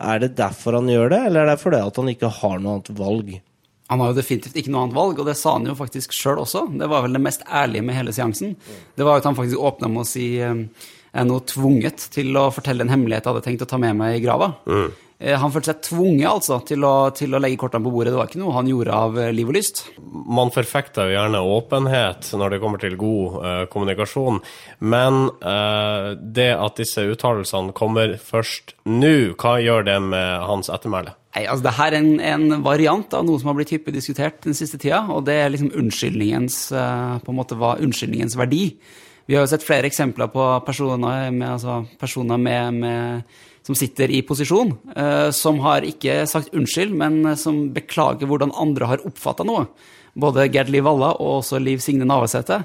er 0.00 0.22
det 0.22 0.32
derfor 0.38 0.78
han 0.78 0.88
gjør 0.88 1.12
det, 1.12 1.20
eller 1.28 1.44
er 1.44 1.52
det 1.52 1.60
fordi 1.60 1.82
at 1.84 1.98
han 2.00 2.08
ikke 2.14 2.32
har 2.40 2.62
noe 2.62 2.78
annet 2.78 2.94
valg? 2.96 3.34
Han 3.90 4.00
har 4.00 4.12
jo 4.12 4.18
definitivt 4.20 4.56
ikke 4.56 4.72
noe 4.72 4.86
annet 4.86 4.96
valg, 4.96 5.20
og 5.20 5.28
det 5.28 5.36
sa 5.36 5.56
han 5.56 5.68
jo 5.68 5.76
faktisk 5.76 6.14
sjøl 6.16 6.40
også. 6.44 6.64
Det 6.80 6.88
var 6.88 7.04
vel 7.04 7.18
det 7.18 7.24
mest 7.24 7.42
ærlige 7.48 7.84
med 7.84 7.98
hele 7.98 8.14
seansen. 8.14 8.54
Det 8.96 9.06
var 9.06 9.20
at 9.20 9.28
han 9.28 9.36
faktisk 9.36 9.60
åpna 9.60 9.90
med 9.92 10.04
å 10.04 10.08
si 10.08 10.26
eh, 10.40 10.66
jeg 11.12 11.26
er 11.26 11.28
nå 11.28 11.42
tvunget 11.44 12.06
til 12.14 12.32
å 12.40 12.46
fortelle 12.54 12.86
en 12.86 12.92
hemmelighet 12.92 13.26
jeg 13.26 13.34
hadde 13.34 13.44
tenkt 13.44 13.64
å 13.66 13.68
ta 13.68 13.76
med 13.80 13.98
meg 13.98 14.16
i 14.16 14.22
grava. 14.24 14.54
Mm. 14.64 14.86
Eh, 15.22 15.36
han 15.38 15.52
følte 15.54 15.70
seg 15.70 15.82
tvunget 15.86 16.28
altså, 16.30 16.58
til 16.66 16.86
å, 16.88 16.94
til 17.14 17.36
å, 17.36 17.40
legge 17.42 17.60
kortene 17.60 17.84
på 17.84 17.92
bordet. 17.94 18.14
Det 18.14 18.18
var 18.18 18.30
ikke 18.30 18.40
noe 18.40 18.56
han 18.56 18.70
gjorde 18.70 18.96
av 18.96 19.18
eh, 19.20 19.30
liv 19.36 19.52
og 19.52 19.56
lyst. 19.58 19.84
Man 20.00 20.50
forfekter 20.54 21.10
jo 21.10 21.16
gjerne 21.18 21.42
åpenhet 21.52 22.32
når 22.40 22.54
det 22.54 22.60
kommer 22.62 22.82
til 22.82 22.96
god 23.00 23.38
uh, 23.44 23.62
kommunikasjon, 23.70 24.40
men 24.80 25.26
uh, 25.44 26.14
det 26.16 26.50
at 26.56 26.80
disse 26.80 27.04
uttalelsene 27.12 27.74
kommer 27.76 28.16
først 28.22 28.74
nå, 28.88 29.34
hva 29.36 29.58
gjør 29.62 29.86
det 29.90 29.98
med 30.08 30.46
hans 30.48 30.72
ettermæle? 30.72 31.14
Nei, 31.32 31.46
altså 31.48 31.64
Det 31.64 31.76
her 31.78 31.94
er 31.94 31.98
en, 32.02 32.10
en, 32.20 32.58
variant 32.64 33.14
av 33.16 33.24
noe 33.24 33.40
som 33.40 33.48
har 33.48 33.56
blitt 33.56 33.72
hyppig 33.72 33.94
diskutert 33.94 34.42
den 34.44 34.56
siste 34.56 34.76
tida, 34.80 35.00
og 35.08 35.24
det 35.24 35.38
er 35.40 35.52
liksom 35.52 35.72
unnskyldningens, 35.80 36.58
uh, 36.76 37.16
på 37.24 37.32
en 37.32 37.38
måte, 37.38 37.56
unnskyldningens 37.56 38.36
verdi. 38.36 38.66
Vi 39.24 39.38
har 39.38 39.46
jo 39.46 39.52
sett 39.52 39.64
flere 39.64 39.88
eksempler 39.88 40.28
på 40.32 40.44
personer 40.66 41.30
med, 41.32 41.48
altså, 41.54 41.80
personer 42.00 42.36
med, 42.42 42.82
med 42.82 43.40
som 43.66 43.76
sitter 43.78 44.10
i 44.10 44.22
posisjon, 44.26 44.72
eh, 44.96 45.28
som 45.34 45.60
har 45.62 45.86
ikke 45.86 46.24
sagt 46.30 46.50
unnskyld, 46.56 46.94
men 46.98 47.36
som 47.38 47.68
beklager 47.74 48.26
hvordan 48.26 48.54
andre 48.58 48.88
har 48.90 49.04
oppfatta 49.06 49.46
noe. 49.46 49.68
Både 50.18 50.48
Gerd 50.52 50.72
Liv 50.72 50.84
Valla 50.84 51.12
og 51.14 51.38
også 51.38 51.60
Liv 51.62 51.80
Signe 51.82 52.08
Navarsete. 52.08 52.64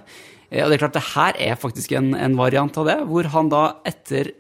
Eh, 0.50 0.64
og 0.64 0.72
det 0.72 0.80
er 0.80 0.84
klart, 0.88 0.98
det 0.98 1.12
her 1.14 1.38
er 1.52 1.62
faktisk 1.62 1.94
en, 1.94 2.16
en 2.18 2.38
variant 2.40 2.82
av 2.82 2.90
det, 2.90 2.98
hvor 3.12 3.30
han 3.36 3.54
da 3.54 3.64
etter 3.88 4.34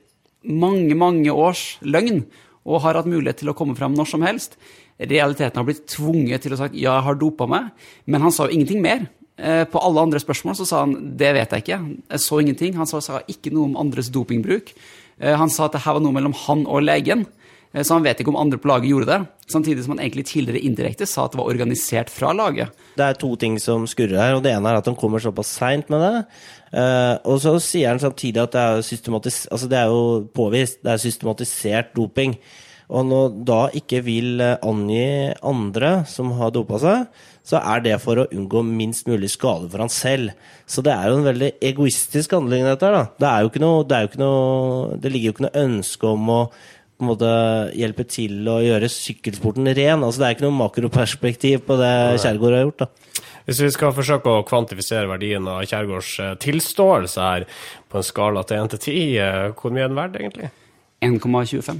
mange, 0.48 0.98
mange 0.98 1.34
års 1.34 1.78
løgn, 1.86 2.26
og 2.68 2.84
har 2.84 3.00
hatt 3.00 3.10
mulighet 3.10 3.42
til 3.42 3.52
å 3.52 3.56
komme 3.58 3.78
fram 3.78 3.96
når 3.96 4.10
som 4.12 4.26
helst, 4.28 4.58
realiteten 5.00 5.60
har 5.60 5.68
blitt 5.68 5.86
tvunget 5.90 6.44
til 6.44 6.56
å 6.56 6.60
sagt 6.60 6.76
ja, 6.76 6.98
jeg 6.98 7.06
har 7.08 7.20
dopa 7.20 7.48
meg, 7.50 7.72
men 8.06 8.26
han 8.26 8.34
sa 8.34 8.48
jo 8.48 8.58
ingenting 8.58 8.84
mer. 8.84 9.08
Eh, 9.38 9.64
på 9.70 9.82
alle 9.86 10.02
andre 10.02 10.20
spørsmål 10.22 10.56
så 10.58 10.66
sa 10.66 10.80
han 10.82 10.96
det 11.18 11.30
vet 11.38 11.52
jeg 11.54 11.66
ikke, 11.66 11.82
jeg 12.10 12.24
så 12.24 12.40
ingenting. 12.42 12.78
Han 12.80 12.90
sa, 12.90 13.02
sa 13.06 13.22
ikke 13.30 13.54
noe 13.54 13.70
om 13.70 13.78
andres 13.78 14.10
dopingbruk. 14.14 14.74
Eh, 15.22 15.36
han 15.38 15.52
sa 15.54 15.68
at 15.68 15.78
det 15.78 15.84
her 15.86 15.98
var 15.98 16.04
noe 16.04 16.16
mellom 16.16 16.34
han 16.46 16.66
og 16.66 16.84
legen, 16.86 17.28
så 17.76 17.98
han 17.98 18.06
vet 18.06 18.22
ikke 18.22 18.32
om 18.32 18.40
andre 18.40 18.60
på 18.62 18.70
laget 18.70 18.90
gjorde 18.90 19.10
det. 19.10 19.18
Samtidig 19.52 19.84
som 19.84 19.94
han 19.96 20.04
egentlig 20.06 20.26
tidligere 20.30 20.64
indirekte 20.66 21.08
sa 21.10 21.26
at 21.28 21.34
det 21.34 21.42
var 21.42 21.50
organisert 21.52 22.12
fra 22.14 22.32
laget. 22.36 22.72
Det 22.98 23.06
er 23.06 23.20
to 23.20 23.34
ting 23.40 23.58
som 23.62 23.86
skurrer 23.90 24.18
her, 24.18 24.38
og 24.38 24.46
det 24.46 24.54
ene 24.56 24.72
er 24.72 24.80
at 24.80 24.88
han 24.88 24.98
kommer 24.98 25.22
såpass 25.24 25.52
seint 25.60 25.92
med 25.94 26.02
det. 26.06 26.24
Uh, 26.72 27.16
og 27.28 27.42
så 27.44 27.58
sier 27.64 27.94
han 27.94 28.02
samtidig 28.02 28.42
at 28.44 28.56
det 28.56 28.64
er, 28.64 28.80
altså 29.52 29.70
det 29.72 29.82
er 29.82 29.92
jo 29.92 30.24
påvist, 30.36 30.82
det 30.84 30.96
er 30.96 31.04
systematisert 31.04 31.94
doping. 31.96 32.38
Og 32.88 33.04
når 33.04 33.34
da 33.48 33.62
ikke 33.76 34.00
vil 34.00 34.40
angi 34.40 35.34
andre 35.44 36.06
som 36.08 36.32
har 36.40 36.54
dopa 36.56 36.80
seg, 36.80 37.10
så 37.48 37.60
er 37.60 37.84
det 37.84 37.98
for 38.04 38.20
å 38.20 38.28
unngå 38.32 38.62
minst 38.68 39.08
mulig 39.08 39.30
skade 39.34 39.68
for 39.72 39.84
han 39.84 39.92
selv. 39.92 40.32
Så 40.68 40.84
det 40.84 40.94
er 40.94 41.08
jo 41.08 41.20
en 41.20 41.28
veldig 41.28 41.52
egoistisk 41.64 42.36
handling, 42.36 42.66
dette 42.68 42.88
her. 42.88 43.12
Det, 43.20 43.28
er 43.28 43.44
jo 43.44 43.52
ikke 43.52 43.64
noe, 43.64 43.86
det, 43.88 44.02
ikke 44.10 44.22
noe, 44.24 44.98
det 45.04 45.12
ligger 45.14 45.32
jo 45.32 45.36
ikke 45.36 45.46
noe 45.48 45.64
ønske 45.64 46.12
om 46.12 46.32
å 46.32 46.42
måte 47.06 47.28
hjelpe 47.78 48.04
til 48.10 48.48
å 48.50 48.58
gjøre 48.64 48.90
sykkelsporten 48.90 49.68
ren. 49.78 50.02
Altså, 50.02 50.20
det 50.22 50.28
er 50.28 50.34
ikke 50.38 50.48
noe 50.48 50.62
makroperspektiv 50.64 51.58
på 51.68 51.74
det 51.78 51.94
Kjærgaard 52.24 52.56
har 52.58 52.66
gjort. 52.66 52.82
da. 52.86 52.88
Hvis 53.48 53.62
vi 53.64 53.70
skal 53.72 53.94
forsøke 53.96 54.28
å 54.28 54.44
kvantifisere 54.48 55.08
verdien 55.08 55.46
av 55.48 55.62
Kjærgaards 55.70 56.20
eh, 56.20 56.34
tilståelse 56.44 57.20
her 57.22 57.46
på 57.88 57.98
en 58.02 58.08
skala 58.08 58.42
til 58.48 58.58
1 58.60 58.68
til 58.74 58.80
10, 58.82 59.18
eh, 59.24 59.52
hvor 59.56 59.72
mye 59.72 59.84
er 59.86 59.90
den 59.94 60.02
verdt 60.02 60.18
egentlig? 60.20 60.48
1,25. 61.06 61.80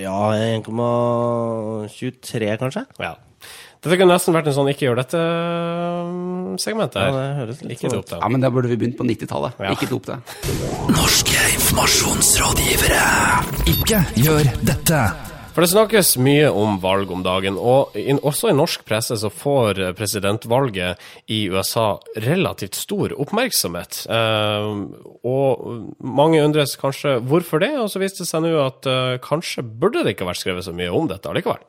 Ja, 0.00 0.20
1,23 0.32 2.56
kanskje? 2.62 2.82
Ja. 3.02 3.12
Dette 3.82 3.96
kunne 3.98 4.14
nesten 4.14 4.30
vært 4.36 4.46
en 4.46 4.54
sånn 4.54 4.68
ikke 4.70 4.86
gjør 4.86 5.00
dette-segment 5.02 6.94
her. 6.96 7.08
Ja, 7.10 7.14
det 7.16 7.24
høres 7.40 7.58
litt 7.64 7.72
ikke 7.74 7.90
dop 7.96 8.06
det. 8.12 8.18
Ja, 8.22 8.26
men 8.30 8.40
da 8.44 8.48
burde 8.54 8.68
vi 8.70 8.76
begynt 8.78 8.94
på 8.96 9.02
90-tallet. 9.08 9.52
Ja. 9.58 9.72
Ikke 9.74 9.90
dop 9.90 10.04
det. 10.06 10.16
Norske 10.94 11.34
informasjonsrådgivere. 11.58 13.02
Ikke 13.70 14.00
gjør 14.18 14.48
dette. 14.66 15.00
For 15.52 15.62
det 15.62 15.68
snakkes 15.70 16.16
mye 16.18 16.48
om 16.50 16.80
valg 16.82 17.12
om 17.14 17.20
dagen, 17.22 17.54
og 17.60 17.94
også 17.94 18.50
i 18.50 18.56
norsk 18.56 18.82
presse 18.88 19.14
så 19.20 19.28
får 19.30 19.78
presidentvalget 19.94 20.98
i 21.30 21.44
USA 21.52 22.00
relativt 22.24 22.74
stor 22.80 23.14
oppmerksomhet. 23.22 24.00
Eh, 24.10 24.66
og 25.28 26.02
mange 26.02 26.42
undres 26.42 26.74
kanskje 26.80 27.20
hvorfor 27.22 27.62
det, 27.62 27.70
og 27.78 27.92
så 27.92 28.02
viste 28.02 28.24
det 28.24 28.32
seg 28.32 28.42
nå 28.46 28.56
at 28.64 28.88
eh, 28.90 29.20
kanskje 29.22 29.62
burde 29.62 30.02
det 30.02 30.16
ikke 30.16 30.26
vært 30.32 30.42
skrevet 30.42 30.66
så 30.66 30.74
mye 30.74 30.90
om 30.90 31.06
dette 31.12 31.30
allikevel. 31.30 31.62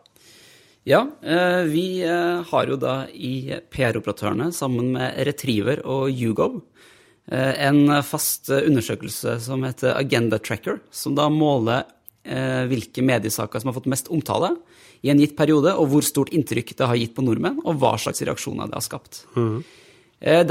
Ja, 0.89 1.05
eh, 1.21 1.61
vi 1.69 2.01
eh, 2.03 2.41
har 2.49 2.67
jo 2.67 2.75
da 2.75 3.03
i 3.07 3.53
PR-operatørene 3.71 4.49
sammen 4.51 4.89
med 4.97 5.21
Retriever 5.29 5.79
og 5.87 6.09
Hugo 6.11 6.49
en 7.31 7.87
fast 8.03 8.49
undersøkelse 8.51 9.37
som 9.45 9.61
heter 9.63 9.93
Agenda 9.95 10.35
Tracker, 10.43 10.81
som 10.91 11.13
da 11.15 11.29
måler 11.31 11.85
hvilke 12.67 12.99
mediesaker 12.99 13.61
som 13.63 13.69
har 13.71 13.77
fått 13.77 13.87
mest 13.91 14.09
omtale 14.11 14.49
i 15.07 15.11
en 15.11 15.21
gitt 15.23 15.37
periode, 15.37 15.71
og 15.71 15.87
hvor 15.91 16.03
stort 16.03 16.33
inntrykk 16.35 16.73
det 16.75 16.89
har 16.89 16.99
gitt 16.99 17.15
på 17.15 17.23
nordmenn, 17.23 17.61
og 17.63 17.79
hva 17.79 17.93
slags 17.95 18.19
reaksjoner 18.27 18.67
det 18.67 18.75
har 18.75 18.83
skapt. 18.83 19.21
Mm. 19.39 19.63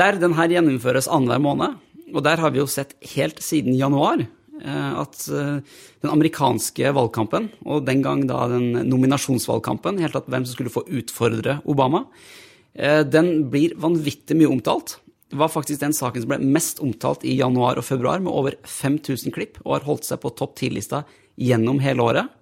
Der 0.00 0.20
den 0.24 0.36
her 0.38 0.56
gjennomføres 0.56 1.10
annenhver 1.12 1.44
måned, 1.44 1.76
og 2.08 2.24
der 2.24 2.40
har 2.40 2.56
vi 2.56 2.62
jo 2.62 2.68
sett 2.68 2.96
helt 3.14 3.44
siden 3.44 3.76
januar 3.76 4.24
Eh, 4.62 4.98
at 5.00 5.24
eh, 5.32 5.58
den 6.02 6.12
amerikanske 6.12 6.92
valgkampen, 6.94 7.48
og 7.66 7.86
den 7.86 8.02
gang 8.04 8.22
da 8.30 8.44
den 8.52 8.84
nominasjonsvalgkampen, 8.86 9.98
helt 10.02 10.14
tatt 10.14 10.28
hvem 10.30 10.46
som 10.46 10.54
skulle 10.54 10.72
få 10.72 10.84
utfordre 10.86 11.58
Obama, 11.66 12.04
eh, 12.74 13.02
den 13.02 13.48
blir 13.50 13.74
vanvittig 13.80 14.38
mye 14.38 14.52
omtalt. 14.52 15.00
Det 15.32 15.38
var 15.40 15.48
faktisk 15.48 15.80
den 15.80 15.94
saken 15.96 16.20
som 16.20 16.28
ble 16.28 16.36
mest 16.44 16.82
omtalt 16.84 17.22
i 17.24 17.38
januar 17.38 17.78
og 17.80 17.86
februar, 17.86 18.20
med 18.20 18.34
over 18.36 18.58
5000 18.68 19.32
klipp, 19.32 19.56
og 19.64 19.78
har 19.78 19.86
holdt 19.86 20.04
seg 20.04 20.20
på 20.20 20.34
topp 20.36 20.58
10-lista 20.58 21.06
gjennom 21.40 21.80
hele 21.80 22.04
året. 22.04 22.34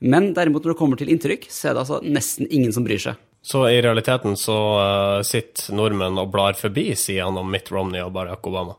Men 0.00 0.30
derimot 0.32 0.64
når 0.64 0.72
det 0.72 0.78
kommer 0.80 0.96
til 0.96 1.12
inntrykk, 1.12 1.44
så 1.52 1.68
er 1.68 1.76
det 1.76 1.82
altså 1.84 2.00
nesten 2.00 2.48
ingen 2.48 2.72
som 2.72 2.86
bryr 2.86 3.02
seg. 3.04 3.20
Så 3.44 3.66
i 3.68 3.82
realiteten 3.84 4.38
så 4.40 4.56
uh, 4.78 5.20
sitter 5.28 5.76
nordmenn 5.76 6.16
og 6.22 6.32
blar 6.32 6.56
forbi 6.56 6.88
sidene 6.96 7.42
om 7.42 7.52
Mitt 7.52 7.68
Romney 7.74 8.00
og 8.00 8.14
Barack 8.16 8.48
Obama? 8.48 8.78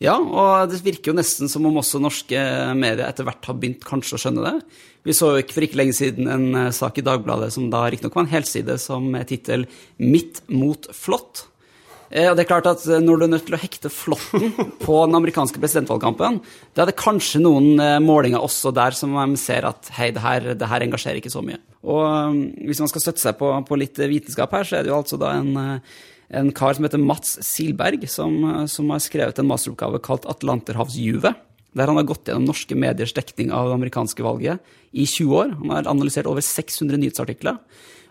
Ja, 0.00 0.14
og 0.16 0.70
det 0.70 0.80
virker 0.86 1.10
jo 1.10 1.18
nesten 1.18 1.50
som 1.50 1.66
om 1.68 1.82
også 1.82 1.98
norske 2.00 2.38
medier 2.78 3.04
etter 3.08 3.26
hvert 3.26 3.50
har 3.50 3.58
begynt 3.58 3.82
kanskje 3.84 4.14
å 4.14 4.22
skjønne 4.22 4.46
det. 4.46 4.78
Vi 5.04 5.16
så 5.16 5.34
jo 5.34 5.42
ikke 5.42 5.58
for 5.58 5.66
ikke 5.66 5.80
lenge 5.82 5.98
siden 5.98 6.30
en 6.30 6.46
eh, 6.54 6.72
sak 6.76 7.02
i 7.02 7.04
Dagbladet 7.04 7.50
som 7.52 7.66
da 7.72 7.82
riktignok 7.90 8.16
var 8.16 8.28
en 8.28 8.32
helside 8.32 8.78
som 8.80 9.10
tittel 9.28 9.66
'Midt 9.98 10.44
mot 10.48 10.88
flott'. 10.94 11.49
Eh, 12.10 12.26
og 12.26 12.36
det 12.36 12.44
er 12.44 12.50
klart 12.50 12.66
at 12.66 12.82
eh, 12.90 12.98
Når 13.02 13.20
du 13.20 13.24
er 13.26 13.32
nødt 13.36 13.44
til 13.46 13.54
å 13.54 13.62
hekte 13.62 13.92
flåtten 13.94 14.52
på 14.84 15.00
den 15.06 15.18
amerikanske 15.18 15.62
presidentvalgkampen, 15.62 16.40
da 16.74 16.84
er 16.84 16.90
det 16.90 16.98
kanskje 17.00 17.42
noen 17.42 17.80
målinger 18.04 18.42
også 18.42 18.74
der 18.74 18.96
som 18.98 19.16
de 19.16 19.40
ser 19.40 19.68
at 19.68 19.90
hei, 19.96 20.10
det 20.14 20.24
her, 20.24 20.52
det 20.58 20.70
her 20.70 20.86
engasjerer 20.86 21.22
ikke 21.22 21.32
så 21.32 21.44
mye. 21.46 21.60
Og 21.80 22.38
Hvis 22.68 22.82
man 22.82 22.90
skal 22.92 23.06
støtte 23.06 23.22
seg 23.22 23.38
på, 23.40 23.52
på 23.66 23.78
litt 23.78 23.98
vitenskap 23.98 24.52
her, 24.58 24.66
så 24.68 24.78
er 24.78 24.84
det 24.84 24.92
jo 24.92 25.00
altså 25.00 25.20
da 25.20 25.36
en 25.38 25.82
en 26.30 26.52
kar 26.54 26.76
som 26.76 26.86
heter 26.86 27.02
Mats 27.02 27.38
Silberg, 27.42 28.04
som, 28.06 28.36
som 28.70 28.90
har 28.94 29.02
skrevet 29.02 29.40
en 29.40 29.48
masteroppgave 29.50 29.98
kalt 30.06 30.28
'Atlanterhavsjuvet'. 30.30 31.34
Der 31.74 31.86
han 31.86 31.98
har 31.98 32.06
gått 32.06 32.26
gjennom 32.26 32.48
norske 32.50 32.74
mediers 32.74 33.14
dekning 33.14 33.52
av 33.54 33.68
det 33.68 33.76
amerikanske 33.78 34.22
valget 34.26 34.58
i 34.90 35.06
20 35.06 35.36
år. 35.38 35.52
Han 35.62 35.70
har 35.70 35.90
analysert 35.90 36.26
over 36.26 36.42
600 36.42 36.98
nyhetsartikler. 36.98 37.60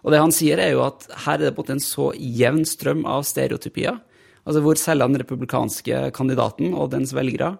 Og 0.03 0.13
det 0.13 0.21
han 0.21 0.33
sier, 0.33 0.61
er 0.61 0.73
jo 0.75 0.85
at 0.85 1.07
her 1.25 1.39
er 1.39 1.49
det 1.49 1.55
på 1.57 1.65
en 1.69 1.83
så 1.83 2.11
jevn 2.15 2.63
strøm 2.67 3.05
av 3.09 3.25
stereotypier. 3.27 3.99
Altså 4.47 4.63
hvor 4.63 4.79
selv 4.79 5.05
den 5.05 5.21
republikanske 5.21 6.09
kandidaten 6.15 6.73
og 6.73 6.91
dens 6.93 7.13
velgere 7.13 7.57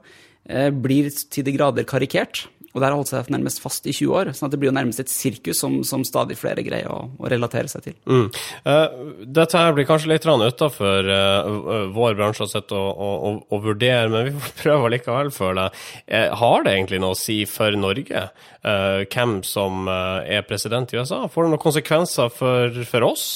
blir 0.82 1.10
til 1.30 1.46
de 1.46 1.54
grader 1.54 1.86
karikert. 1.86 2.48
Og 2.70 2.84
der 2.84 2.92
har 2.92 3.00
holdt 3.00 3.10
seg 3.10 3.30
nærmest 3.34 3.62
fast 3.64 3.88
i 3.90 3.94
20 3.96 4.14
år. 4.14 4.32
sånn 4.36 4.48
at 4.48 4.54
det 4.54 4.60
blir 4.62 4.70
jo 4.70 4.76
nærmest 4.78 5.02
et 5.02 5.12
sirkus 5.12 5.62
som, 5.62 5.80
som 5.88 6.04
stadig 6.06 6.38
flere 6.38 6.64
greier 6.66 6.90
å, 6.94 7.00
å 7.18 7.32
relatere 7.32 7.72
seg 7.72 7.88
til. 7.88 7.96
Mm. 8.06 8.28
Eh, 8.70 9.00
dette 9.40 9.64
her 9.64 9.74
blir 9.74 9.88
kanskje 9.90 10.12
litt 10.12 10.28
utafor 10.30 11.10
uh, 11.10 11.90
vår 11.96 12.18
bransje 12.20 12.46
å 12.46 12.52
sitte 12.52 12.78
og, 12.78 13.42
og, 13.50 13.58
vurdere, 13.66 14.12
men 14.14 14.30
vi 14.30 14.36
får 14.38 14.56
prøve 14.64 14.94
likevel, 14.94 15.34
føler 15.34 15.68
jeg. 15.68 15.84
Eh, 16.08 16.30
har 16.42 16.66
det 16.66 16.76
egentlig 16.76 17.02
noe 17.02 17.18
å 17.18 17.20
si 17.20 17.42
for 17.50 17.74
Norge 17.80 18.26
eh, 18.30 19.02
hvem 19.10 19.40
som 19.48 19.90
eh, 19.90 20.38
er 20.38 20.48
president 20.48 20.94
i 20.94 21.02
USA? 21.02 21.26
Får 21.32 21.46
det 21.46 21.56
noen 21.56 21.66
konsekvenser 21.66 22.30
for, 22.34 22.84
for 22.90 23.10
oss? 23.10 23.30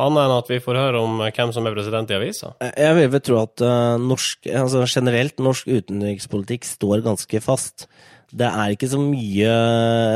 Annet 0.00 0.22
enn 0.24 0.34
at 0.38 0.48
vi 0.48 0.60
får 0.64 0.78
høre 0.78 1.02
om 1.04 1.20
hvem 1.20 1.52
som 1.52 1.66
er 1.68 1.74
president 1.74 2.10
i 2.10 2.16
avisa? 2.16 2.54
Jeg 2.62 2.96
vil 2.96 3.10
vel 3.12 3.24
tro 3.24 3.42
at 3.42 3.64
uh, 3.64 4.00
norsk, 4.00 4.48
altså 4.48 4.86
generelt 4.88 5.42
norsk 5.42 5.68
utenrikspolitikk 5.68 6.64
står 6.68 7.04
ganske 7.04 7.42
fast 7.44 7.86
det 8.32 8.48
er 8.48 8.72
ikke 8.72 8.88
så 8.88 8.96
mye 8.96 9.48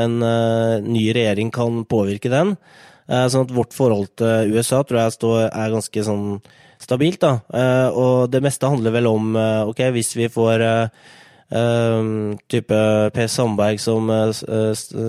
en 0.03 0.15
ny 0.87 1.03
regjering 1.13 1.51
kan 1.53 1.83
påvirke 1.85 2.31
den. 2.33 2.55
Sånn 3.05 3.45
at 3.45 3.53
vårt 3.53 3.75
forhold 3.77 4.09
til 4.17 4.55
USA 4.55 4.79
tror 4.81 5.03
jeg 5.03 5.13
står, 5.13 5.35
er 5.51 5.75
ganske 5.75 6.05
sånn 6.07 6.25
stabilt, 6.81 7.21
da. 7.21 7.35
Og 7.93 8.25
det 8.33 8.41
meste 8.41 8.71
handler 8.73 8.95
vel 8.97 9.11
om 9.11 9.37
ok, 9.37 9.83
hvis 9.93 10.15
vi 10.17 10.31
får 10.33 10.65
type 11.47 12.77
Per 13.15 13.29
Sandberg 13.31 13.79
som 13.79 14.09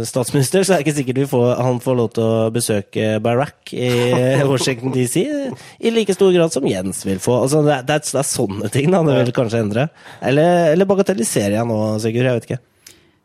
statsminister, 0.07 0.62
så 0.62 0.77
er 0.77 0.79
det 0.79 0.87
ikke 0.87 0.96
sikkert 1.01 1.33
får, 1.33 1.48
han 1.59 1.81
får 1.83 1.98
lov 1.98 2.12
til 2.14 2.22
å 2.22 2.46
besøke 2.55 3.09
Barack 3.24 3.72
i 3.74 3.90
Washington 4.51 4.94
DC 4.94 5.24
i 5.27 5.90
like 5.94 6.14
stor 6.14 6.31
grad 6.37 6.55
som 6.55 6.66
Jens 6.68 7.03
vil 7.09 7.18
få. 7.22 7.40
Altså, 7.42 7.64
det, 7.66 7.74
er, 7.81 7.87
det 7.90 8.22
er 8.22 8.31
sånne 8.31 8.70
ting 8.70 8.94
da, 8.94 9.03
det 9.03 9.18
vil 9.24 9.35
kanskje 9.35 9.64
endre. 9.66 9.88
Eller, 10.22 10.72
eller 10.77 10.90
bagatelliserer 10.90 11.59
jeg 11.59 11.70
nå, 11.72 11.79
Sigurd? 12.03 12.31
Jeg 12.31 12.38
vet 12.38 12.51
ikke. 12.51 12.64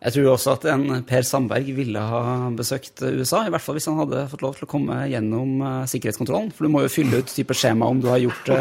Jeg 0.03 0.17
tror 0.17 0.33
også 0.33 0.53
at 0.57 0.65
en 0.73 1.03
Per 1.07 1.23
Sandberg 1.23 1.69
ville 1.77 2.01
ha 2.03 2.49
besøkt 2.57 2.99
USA, 3.05 3.45
i 3.45 3.53
hvert 3.53 3.63
fall 3.63 3.77
hvis 3.77 3.87
han 3.87 4.01
hadde 4.01 4.25
fått 4.33 4.43
lov 4.43 4.57
til 4.57 4.65
å 4.65 4.71
komme 4.73 4.97
gjennom 5.07 5.61
sikkerhetskontrollen. 5.87 6.49
For 6.51 6.67
du 6.67 6.73
må 6.73 6.81
jo 6.83 6.91
fylle 6.91 7.21
ut 7.21 7.31
type 7.31 7.55
skjema 7.55 7.87
om 7.87 8.01
du 8.03 8.09
har 8.11 8.19
gjort 8.19 8.51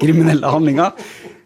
kriminelle 0.00 0.50
handlinger. 0.50 0.96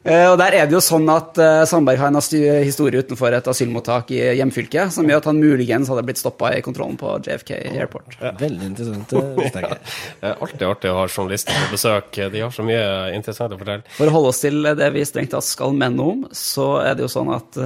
Uh, 0.09 0.31
og 0.33 0.37
der 0.41 0.57
er 0.57 0.69
det 0.69 0.77
jo 0.77 0.83
sånn 0.85 1.09
at 1.13 1.39
Sandberg 1.69 2.01
har 2.01 2.13
en 2.13 2.19
historie 2.65 3.03
utenfor 3.05 3.37
et 3.37 3.51
asylmottak 3.51 4.13
i 4.17 4.23
hjemfylket 4.39 4.95
som 4.95 5.09
gjør 5.09 5.23
at 5.23 5.29
han 5.31 5.43
muligens 5.43 5.91
hadde 5.93 6.07
blitt 6.09 6.21
stoppa 6.21 6.55
i 6.57 6.63
kontrollen 6.65 6.97
på 7.01 7.19
JFK 7.27 7.53
Airport. 7.75 8.17
Ja. 8.23 8.33
Veldig 8.41 8.73
interessant. 8.73 9.13
Det 9.49 9.63
er 9.63 9.69
ja. 9.69 10.35
Alltid 10.35 10.65
artig 10.69 10.91
å 10.93 10.99
ha 11.01 11.05
journalister 11.09 11.57
på 11.57 11.77
besøk. 11.77 12.19
De 12.33 12.43
har 12.43 12.55
så 12.55 12.65
mye 12.67 12.83
interessant 13.17 13.55
å 13.55 13.61
fortelle. 13.61 13.85
For 13.99 14.11
å 14.11 14.17
holde 14.17 14.33
oss 14.33 14.43
til 14.43 14.73
det 14.79 14.91
vi 14.95 15.07
strengt 15.09 15.33
tatt 15.35 15.47
skal 15.47 15.77
mene 15.77 16.11
om, 16.15 16.27
så 16.35 16.79
er 16.83 16.99
det 16.99 17.07
jo 17.07 17.13
sånn 17.13 17.33
at 17.37 17.61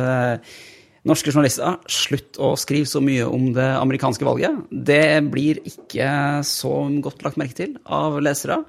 Norske 1.02 1.32
journalister, 1.32 1.80
slutt 1.90 2.38
å 2.38 2.52
skrive 2.54 2.86
så 2.86 3.00
mye 3.02 3.24
om 3.26 3.48
det 3.56 3.66
amerikanske 3.74 4.26
valget. 4.26 4.60
Det 4.70 5.18
blir 5.32 5.58
ikke 5.66 6.06
så 6.46 6.76
godt 7.02 7.24
lagt 7.26 7.40
merke 7.42 7.58
til 7.58 7.72
av 7.90 8.20
lesere. 8.22 8.60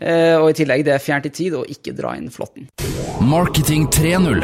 Eh, 0.00 0.36
og 0.40 0.50
i 0.50 0.56
tillegg, 0.56 0.84
det 0.86 0.94
er 0.96 1.02
fjernt 1.02 1.28
i 1.28 1.32
tid 1.34 1.56
å 1.58 1.64
ikke 1.68 1.92
dra 1.96 2.14
inn 2.16 2.30
flåtten. 2.32 2.70
Marketing 3.20 3.86
3.0. 3.92 4.40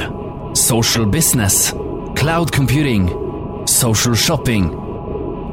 Social 0.57 1.07
business. 1.09 1.73
Cloud 2.17 2.53
computing. 2.53 3.09
Social 3.69 4.17
shopping. 4.17 4.69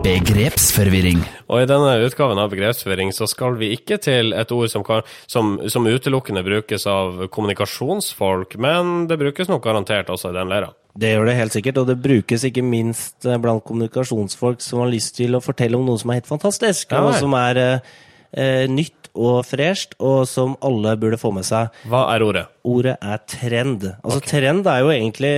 Begrepsforvirring. 0.04 1.22
Og 1.48 1.64
I 1.64 1.68
denne 1.70 1.96
utgaven 2.04 2.40
av 2.42 2.52
begrepsforvirring 2.52 3.14
så 3.16 3.28
skal 3.32 3.56
vi 3.60 3.72
ikke 3.78 3.96
til 4.04 4.34
et 4.36 4.52
ord 4.52 4.72
som, 4.72 4.84
kan, 4.84 5.08
som, 5.32 5.56
som 5.72 5.88
utelukkende 5.88 6.44
brukes 6.44 6.84
av 6.92 7.30
kommunikasjonsfolk, 7.32 8.58
men 8.60 9.06
det 9.08 9.20
brukes 9.22 9.52
nok 9.52 9.64
garantert 9.64 10.12
også 10.12 10.34
i 10.34 10.36
den 10.36 10.52
leira. 10.52 10.74
Det 11.00 11.14
gjør 11.14 11.30
det 11.30 11.38
helt 11.40 11.56
sikkert, 11.56 11.80
og 11.82 11.88
det 11.90 11.96
brukes 12.04 12.44
ikke 12.50 12.66
minst 12.66 13.26
eh, 13.26 13.40
blant 13.42 13.64
kommunikasjonsfolk 13.66 14.62
som 14.62 14.84
har 14.84 14.92
lyst 14.92 15.16
til 15.18 15.38
å 15.38 15.42
fortelle 15.42 15.80
om 15.80 15.88
noe 15.88 16.02
som 16.02 16.12
er 16.12 16.20
helt 16.20 16.30
fantastisk, 16.30 16.92
ja, 16.92 17.02
og 17.08 17.16
som 17.18 17.34
er 17.40 17.62
eh, 17.62 17.94
eh, 18.36 18.66
nytt 18.70 19.03
og 19.14 19.44
fresht, 19.46 19.94
og 20.02 20.24
som 20.30 20.56
alle 20.66 20.96
burde 21.00 21.20
få 21.22 21.30
med 21.36 21.46
seg. 21.46 21.74
Hva 21.90 22.06
er 22.14 22.26
ordet? 22.26 22.44
Ordet 22.66 22.96
er 22.98 23.22
trend. 23.30 23.86
Altså 24.02 24.20
okay. 24.22 24.30
Trend 24.32 24.70
er 24.72 24.80
jo 24.82 24.92
egentlig 24.94 25.34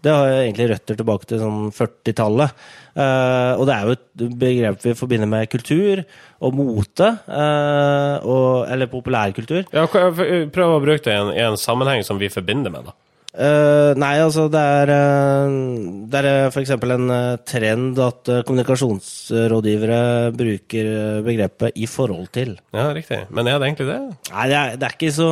Det 0.00 0.12
har 0.14 0.28
jo 0.30 0.38
egentlig 0.44 0.68
røtter 0.70 1.00
tilbake 1.00 1.28
til 1.28 1.42
sånn 1.42 1.58
40-tallet. 1.76 2.62
Uh, 2.90 3.52
og 3.60 3.66
det 3.68 3.74
er 3.74 3.84
jo 3.86 3.96
et 3.96 4.24
begrep 4.40 4.80
vi 4.84 4.96
forbinder 4.98 5.28
med 5.30 5.50
kultur 5.52 6.02
og 6.40 6.56
mote. 6.56 7.12
Uh, 7.28 8.16
og, 8.24 8.48
eller 8.72 8.90
populærkultur. 8.92 9.68
Ja, 9.74 9.84
prøv 9.90 10.78
å 10.78 10.82
bruke 10.82 11.04
det 11.04 11.14
i 11.14 11.20
en, 11.20 11.34
i 11.36 11.44
en 11.44 11.60
sammenheng 11.60 12.06
som 12.06 12.20
vi 12.20 12.32
forbinder 12.32 12.72
med, 12.72 12.88
da. 12.88 12.96
Uh, 13.30 13.94
nei, 13.94 14.16
altså 14.18 14.48
det 14.50 14.58
er, 14.58 14.90
uh, 14.90 15.52
det 16.10 16.18
er 16.18 16.48
f.eks. 16.50 16.72
en 16.74 17.12
uh, 17.14 17.36
trend 17.46 18.00
at 18.02 18.30
kommunikasjonsrådgivere 18.48 20.00
bruker 20.34 20.88
begrepet 21.22 21.78
'i 21.78 21.86
forhold 21.86 22.26
til'. 22.34 22.56
Ja, 22.74 22.88
riktig. 22.90 23.20
Men 23.30 23.46
er 23.46 23.60
det 23.60 23.68
egentlig 23.68 23.86
det? 23.86 24.00
Nei, 24.32 24.48
det 24.50 24.56
er, 24.58 24.74
det 24.76 24.88
er 24.88 24.96
ikke 24.98 25.12
så 25.14 25.28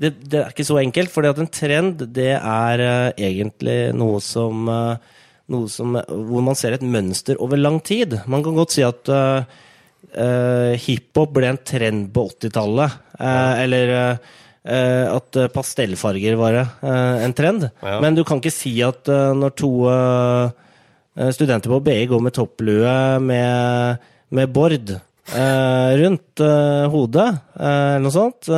det, 0.00 0.14
er 0.32 0.48
ikke 0.48 0.64
så 0.64 0.78
enkelt. 0.80 1.10
fordi 1.12 1.28
at 1.28 1.38
en 1.38 1.52
trend, 1.52 2.06
det 2.14 2.32
er 2.36 3.12
egentlig 3.16 3.94
noe 3.96 4.20
som, 4.20 4.68
noe 5.48 5.68
som 5.72 5.96
Hvor 5.96 6.42
man 6.44 6.54
ser 6.54 6.72
et 6.76 6.82
mønster 6.82 7.36
over 7.40 7.56
lang 7.56 7.80
tid. 7.80 8.20
Man 8.26 8.44
kan 8.44 8.54
godt 8.54 8.72
si 8.72 8.84
at 8.84 9.08
hiphop 10.76 11.32
ble 11.32 11.48
en 11.48 11.64
trend 11.64 12.12
på 12.12 12.28
80-tallet. 12.28 12.92
Ja. 13.16 13.56
Eller 13.64 13.88
Eh, 13.88 14.16
at 14.66 15.38
eh, 15.38 15.50
pastellfarger 15.52 16.36
var 16.38 16.60
eh, 16.60 17.24
en 17.24 17.34
trend. 17.36 17.68
Ja. 17.82 17.98
Men 18.02 18.16
du 18.18 18.24
kan 18.26 18.40
ikke 18.42 18.54
si 18.54 18.74
at 18.84 19.06
når 19.08 19.56
to 19.58 19.72
studenter 21.32 21.72
på 21.72 21.80
BI 21.80 22.02
går 22.10 22.20
med 22.20 22.34
topplue 22.36 22.94
med, 23.24 24.02
med 24.36 24.50
bord 24.52 24.74
rundt 24.76 26.42
hodet, 26.92 27.28
eller 27.56 28.02
noe 28.04 28.12
sånt, 28.14 28.50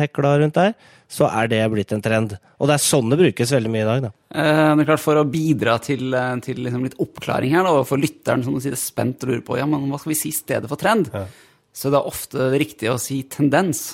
hekla 0.00 0.30
rundt 0.40 0.56
der, 0.56 0.72
så 1.12 1.28
er 1.28 1.50
det 1.52 1.60
blitt 1.70 1.92
en 1.92 2.02
trend. 2.02 2.32
Og 2.58 2.70
det 2.70 2.78
er 2.78 2.82
sånn 2.82 3.12
det 3.12 3.18
brukes 3.20 3.52
veldig 3.52 3.70
mye 3.74 3.84
i 3.84 3.88
dag. 3.90 4.06
Da. 4.06 4.10
det 4.32 4.86
er 4.86 4.88
klart 4.88 5.04
For 5.04 5.20
å 5.20 5.26
bidra 5.28 5.76
til, 5.84 6.16
til 6.46 6.62
liksom 6.64 6.88
litt 6.88 6.96
oppklaring 7.04 7.52
her, 7.54 7.68
da, 7.68 7.74
og 7.82 7.90
for 7.90 8.00
lytteren 8.00 8.46
som 8.46 8.56
sitter 8.64 8.80
spent 8.80 9.26
og 9.26 9.34
lurer 9.34 9.44
på 9.44 9.60
ja, 9.60 9.68
men 9.68 9.84
hva 9.92 10.00
skal 10.00 10.14
vi 10.14 10.18
si 10.22 10.32
i 10.32 10.38
stedet 10.38 10.72
for 10.72 10.80
trend, 10.80 11.12
ja. 11.12 11.26
så 11.68 11.92
det 11.92 12.00
er 12.00 12.10
ofte 12.14 12.48
riktig 12.56 12.90
å 12.90 12.96
si 13.02 13.20
tendens. 13.28 13.90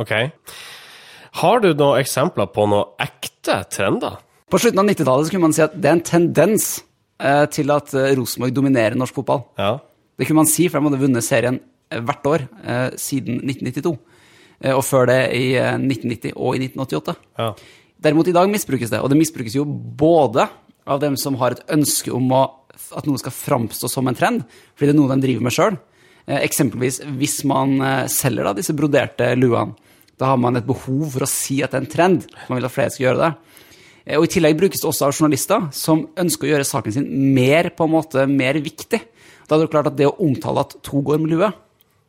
Ok. 0.00 0.12
Har 1.36 1.60
du 1.60 1.72
noen 1.74 2.00
eksempler 2.00 2.48
på 2.48 2.64
noen 2.70 2.94
ekte 3.02 3.58
trender? 3.72 4.20
På 4.48 4.60
slutten 4.62 4.80
av 4.80 4.86
90-tallet 4.88 5.32
kunne 5.32 5.48
man 5.48 5.54
si 5.56 5.64
at 5.64 5.74
det 5.76 5.90
er 5.90 5.96
en 5.98 6.06
tendens 6.06 6.68
eh, 7.20 7.44
til 7.52 7.72
at 7.74 7.92
eh, 7.92 8.14
Rosenborg 8.16 8.54
dominerer 8.56 8.96
norsk 8.96 9.18
fotball. 9.18 9.42
Ja. 9.60 9.74
Det 10.16 10.28
kunne 10.28 10.44
man 10.44 10.48
si, 10.48 10.68
for 10.70 10.80
de 10.80 10.88
hadde 10.88 11.00
vunnet 11.02 11.26
serien 11.26 11.58
eh, 11.90 12.00
hvert 12.00 12.28
år 12.30 12.46
eh, 12.62 12.96
siden 13.00 13.42
1992. 13.42 13.92
Eh, 14.62 14.72
og 14.72 14.80
før 14.86 15.10
det 15.10 15.18
i 15.36 15.44
1990 15.58 16.30
eh, 16.30 16.38
og 16.38 16.56
i 16.56 16.62
1988. 16.70 17.16
Ja. 17.42 17.50
Derimot 18.06 18.30
i 18.30 18.36
dag 18.38 18.52
misbrukes 18.52 18.94
det, 18.94 19.02
og 19.02 19.12
det 19.12 19.20
misbrukes 19.20 19.58
jo 19.58 19.66
både 19.66 20.46
av 20.88 21.02
dem 21.02 21.18
som 21.20 21.36
har 21.42 21.56
et 21.56 21.64
ønske 21.74 22.14
om 22.16 22.32
å, 22.32 22.46
at 22.96 23.08
noe 23.08 23.20
skal 23.20 23.34
framstå 23.34 23.90
som 23.92 24.08
en 24.08 24.16
trend, 24.16 24.46
fordi 24.76 24.88
det 24.88 24.94
er 24.94 25.00
noe 25.02 25.12
de 25.12 25.26
driver 25.26 25.48
med 25.48 25.56
sjøl. 25.56 25.76
Eksempelvis 26.26 27.00
hvis 27.18 27.40
man 27.46 27.76
selger 28.10 28.48
da, 28.48 28.52
disse 28.56 28.74
broderte 28.76 29.28
luene 29.38 29.74
da 30.20 30.32
har 30.32 30.40
man 30.40 30.56
et 30.56 30.66
behov 30.66 31.10
for 31.12 31.26
å 31.26 31.30
si 31.30 31.60
at 31.64 31.74
det 31.74 31.80
er 31.80 31.84
en 31.84 31.92
trend. 31.92 32.24
Man 32.48 32.58
vil 32.58 32.68
at 32.68 32.74
flere 32.74 32.92
skal 32.94 33.08
gjøre 33.08 33.22
det. 33.24 33.58
Eh, 34.06 34.16
og 34.18 34.26
I 34.26 34.32
tillegg 34.36 34.56
brukes 34.60 34.82
det 34.82 34.88
også 34.88 35.08
av 35.08 35.16
journalister 35.16 35.68
som 35.76 36.06
ønsker 36.18 36.48
å 36.48 36.52
gjøre 36.54 36.68
saken 36.68 36.96
sin 36.96 37.10
mer 37.36 37.72
på 37.76 37.86
en 37.86 37.94
måte, 37.96 38.26
mer 38.30 38.58
viktig. 38.62 39.02
Da 39.46 39.56
er 39.56 39.64
det 39.64 39.72
klart 39.74 39.90
at 39.90 39.98
det 39.98 40.08
å 40.08 40.16
omtale 40.24 40.64
at 40.64 40.78
to 40.86 41.02
går 41.04 41.20
med 41.22 41.34
lue, 41.34 41.50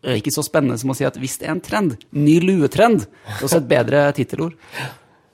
er 0.07 0.19
ikke 0.19 0.33
så 0.33 0.43
spennende 0.45 0.77
som 0.79 0.93
å 0.93 0.95
si 0.97 1.05
at 1.07 1.17
hvis 1.19 1.39
det 1.41 1.49
er 1.49 1.55
en 1.55 1.63
trend, 1.63 1.97
ny 2.15 2.37
luetrend, 2.43 3.03
det 3.03 3.35
er 3.39 3.45
også 3.47 3.59
et 3.59 3.69
bedre 3.69 4.05
tittelord. 4.15 4.55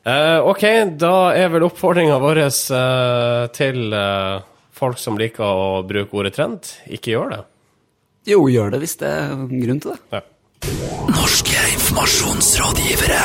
Uh, 0.04 0.40
ok, 0.52 0.64
da 1.00 1.32
er 1.38 1.52
vel 1.52 1.68
oppfordringa 1.68 2.18
vår 2.20 2.42
uh, 2.44 3.46
til 3.56 3.94
uh, 3.96 4.44
folk 4.76 5.00
som 5.00 5.20
liker 5.20 5.46
å 5.46 5.84
bruke 5.88 6.20
ordet 6.20 6.34
trend, 6.36 6.74
ikke 6.92 7.14
gjør 7.14 7.36
det. 7.36 7.42
Jo, 8.34 8.44
gjør 8.52 8.74
det 8.74 8.82
hvis 8.84 8.98
det 9.00 9.12
er 9.12 9.48
grunn 9.52 9.84
til 9.84 9.94
det. 9.94 10.00
Ja. 10.16 10.24
Norske 11.12 11.53
informasjonsrådgivere. 11.94 13.22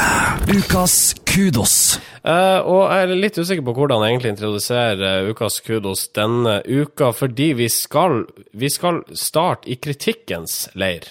Ukas 0.58 1.14
kudos. 1.24 2.00
Uh, 2.20 2.60
og 2.68 2.82
jeg 2.92 3.06
er 3.06 3.12
litt 3.16 3.38
usikker 3.40 3.64
på 3.64 3.72
hvordan 3.78 4.02
jeg 4.04 4.12
egentlig 4.12 4.32
introduserer 4.34 5.00
uh, 5.24 5.30
ukas 5.32 5.56
kudos 5.64 6.02
denne 6.12 6.58
uka, 6.68 7.08
fordi 7.16 7.54
vi 7.56 7.70
skal, 7.72 8.26
vi 8.52 8.68
skal 8.68 9.00
starte 9.16 9.70
i 9.72 9.78
kritikkens 9.80 10.66
leir. 10.76 11.08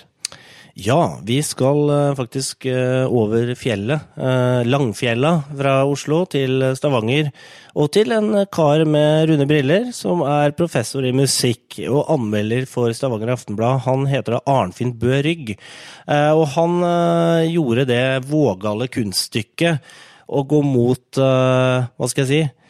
Ja, 0.78 1.18
vi 1.26 1.40
skal 1.42 1.90
uh, 1.90 2.16
faktisk 2.18 2.68
over 3.10 3.56
fjellet. 3.58 4.12
Langfjella 4.68 5.32
fra 5.58 5.80
Oslo 5.90 6.20
til 6.30 6.62
Stavanger 6.78 7.32
og 7.78 7.92
til 7.94 8.10
en 8.16 8.32
kar 8.50 8.82
med 8.90 9.28
runde 9.30 9.46
briller, 9.50 9.92
som 9.94 10.24
er 10.26 10.56
professor 10.58 11.06
i 11.06 11.14
musikk 11.14 11.78
og 11.86 12.10
anmelder 12.16 12.66
for 12.70 12.94
Stavanger 12.96 13.36
Aftenblad. 13.36 13.84
Han 13.86 14.08
heter 14.10 14.38
da 14.38 14.42
Arnfinn 14.50 14.96
Bø 14.98 15.20
Rygg, 15.22 15.52
eh, 15.54 16.32
og 16.34 16.48
han 16.56 16.80
eh, 16.88 17.52
gjorde 17.54 17.86
det 17.92 18.06
vågale 18.32 18.90
kunststykket 18.90 19.94
å 20.28 20.42
gå 20.50 20.64
mot, 20.66 21.06
eh, 21.22 21.86
hva 21.86 22.10
skal 22.10 22.26
jeg 22.26 22.32
si, 22.32 22.67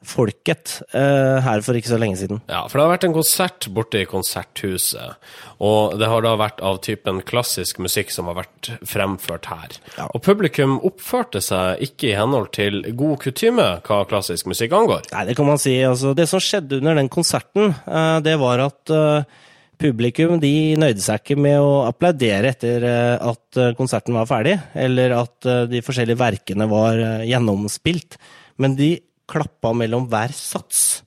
folket 0.00 0.78
uh, 0.94 1.40
her 1.44 1.60
for 1.64 1.76
ikke 1.76 1.90
så 1.90 1.98
lenge 2.00 2.16
siden. 2.16 2.40
Ja, 2.48 2.62
for 2.68 2.78
det 2.78 2.84
har 2.86 2.92
vært 2.94 3.04
en 3.04 3.16
konsert 3.16 3.66
borte 3.76 4.00
i 4.00 4.06
Konserthuset, 4.08 5.18
og 5.60 5.98
det 6.00 6.08
har 6.08 6.24
da 6.24 6.32
vært 6.40 6.62
av 6.64 6.80
typen 6.84 7.20
klassisk 7.26 7.82
musikk 7.84 8.12
som 8.14 8.30
har 8.30 8.38
vært 8.40 8.70
fremført 8.88 9.50
her. 9.52 9.76
Ja. 9.98 10.08
Og 10.08 10.24
publikum 10.24 10.78
oppførte 10.88 11.42
seg 11.44 11.84
ikke 11.84 12.10
i 12.12 12.16
henhold 12.16 12.48
til 12.56 12.80
god 12.96 13.20
kutyme 13.26 13.68
hva 13.84 14.00
klassisk 14.08 14.48
musikk 14.48 14.72
angår. 14.78 15.04
Nei, 15.12 15.26
det 15.28 15.36
kan 15.36 15.50
man 15.50 15.60
si. 15.60 15.76
Altså, 15.84 16.14
det 16.16 16.30
som 16.30 16.40
skjedde 16.42 16.80
under 16.80 16.96
den 16.96 17.12
konserten, 17.12 17.76
uh, 17.84 18.16
det 18.24 18.38
var 18.40 18.64
at 18.70 18.94
uh, 18.96 19.44
publikum 19.80 20.40
de 20.40 20.78
nøyde 20.80 21.04
seg 21.04 21.20
ikke 21.20 21.36
med 21.40 21.60
å 21.60 21.84
applaudere 21.88 22.54
etter 22.54 22.84
at 22.84 23.60
konserten 23.78 24.12
var 24.12 24.26
ferdig, 24.28 24.58
eller 24.76 25.14
at 25.16 25.48
de 25.72 25.80
forskjellige 25.80 26.20
verkene 26.20 26.66
var 26.68 27.00
gjennomspilt, 27.24 28.18
men 28.60 28.76
de 28.76 28.90
klappa 29.30 29.72
mellom 29.76 30.08
hver 30.10 30.34
sats. 30.36 31.00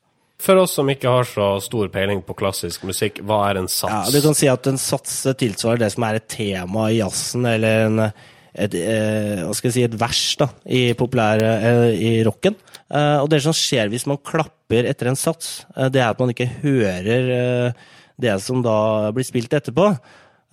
For 0.43 0.59
oss 0.59 0.73
som 0.75 0.89
ikke 0.91 1.07
har 1.07 1.27
så 1.27 1.53
stor 1.63 1.88
peiling 1.93 2.19
på 2.25 2.36
klassisk 2.36 2.83
musikk, 2.88 3.21
hva 3.23 3.45
er 3.47 3.62
en 3.62 3.69
sats? 3.71 4.09
Ja, 4.09 4.12
du 4.12 4.25
kan 4.25 4.36
si 4.36 4.49
at 4.51 4.67
en 4.67 4.79
sats 4.81 5.21
tilsvarer 5.39 5.86
det 5.86 5.93
som 5.93 6.03
er 6.03 6.19
et 6.19 6.27
tema 6.31 6.89
i 6.91 6.97
jazzen, 6.97 7.47
eller 7.47 7.86
en, 7.86 8.01
et, 8.51 8.75
eh, 8.75 9.43
hva 9.45 9.53
skal 9.55 9.69
jeg 9.69 9.77
si, 9.77 9.86
et 9.88 9.95
vers 10.01 10.23
da, 10.41 10.49
i 10.67 10.81
populær 10.99 11.43
eh, 11.47 11.86
i 11.95 12.12
rocken. 12.27 12.57
Eh, 12.91 13.17
og 13.21 13.29
det 13.31 13.39
som 13.45 13.55
skjer 13.55 13.88
hvis 13.93 14.07
man 14.09 14.19
klapper 14.19 14.89
etter 14.89 15.13
en 15.13 15.19
sats, 15.19 15.62
eh, 15.77 15.88
det 15.93 16.03
er 16.03 16.12
at 16.12 16.19
man 16.19 16.33
ikke 16.36 16.51
hører 16.59 17.31
eh, 17.38 17.88
det 18.19 18.36
som 18.43 18.59
da 18.65 19.13
blir 19.15 19.27
spilt 19.27 19.55
etterpå. 19.55 19.93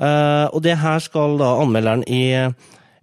Eh, 0.00 0.46
og 0.54 0.62
det 0.64 0.78
her 0.80 1.02
skal 1.02 1.35
da 1.40 1.56
anmelderen 1.64 2.06
i 2.06 2.22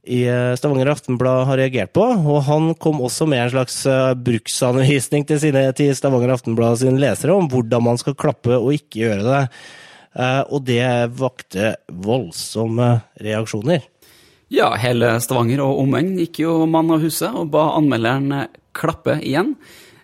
i 0.07 0.21
eh, 0.27 0.55
Stavanger 0.55 0.89
Aftenblad 0.93 1.45
har 1.49 1.59
reagert 1.59 1.91
på, 1.95 2.03
og 2.03 2.39
han 2.47 2.71
kom 2.79 3.01
også 3.03 3.27
med 3.29 3.43
en 3.43 3.51
slags 3.53 3.81
eh, 3.89 4.13
bruksanvisning 4.15 5.27
til, 5.27 5.41
sine, 5.43 5.65
til 5.77 5.91
Stavanger 5.97 6.33
Aftenblad 6.37 6.79
sine 6.81 7.01
lesere 7.01 7.35
om 7.35 7.49
hvordan 7.51 7.85
man 7.89 7.99
skal 8.01 8.17
klappe 8.19 8.55
og 8.55 8.71
ikke 8.75 9.03
gjøre 9.03 9.25
det. 9.27 9.43
Eh, 10.17 10.41
Og 10.47 10.63
det 10.67 10.87
vakte 11.19 11.75
voldsomme 11.91 12.89
reaksjoner. 13.23 13.83
Ja, 14.53 14.71
hele 14.79 15.17
Stavanger 15.23 15.65
og 15.65 15.83
omegn 15.83 16.15
gikk 16.21 16.41
jo 16.45 16.61
mann 16.71 16.93
av 16.95 17.03
huset 17.03 17.35
og 17.35 17.51
ba 17.51 17.67
anmelderen 17.75 18.47
klappe 18.77 19.17
igjen. 19.19 19.55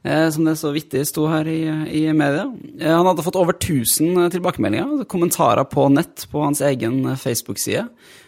Eh, 0.04 0.30
som 0.30 0.46
det 0.46 0.58
så 0.60 0.72
vittig 0.76 1.06
sto 1.08 1.30
her 1.32 1.48
i, 1.48 1.62
i 1.88 2.02
media. 2.14 2.50
Eh, 2.80 2.92
han 2.92 3.08
hadde 3.08 3.24
fått 3.24 3.40
over 3.40 3.56
1000 3.56 4.32
tilbakemeldinger, 4.34 5.06
kommentarer 5.08 5.64
på 5.64 5.88
nett 5.94 6.26
på 6.32 6.44
hans 6.44 6.60
egen 6.62 7.06
eh, 7.08 7.20
Facebook-side, 7.20 7.86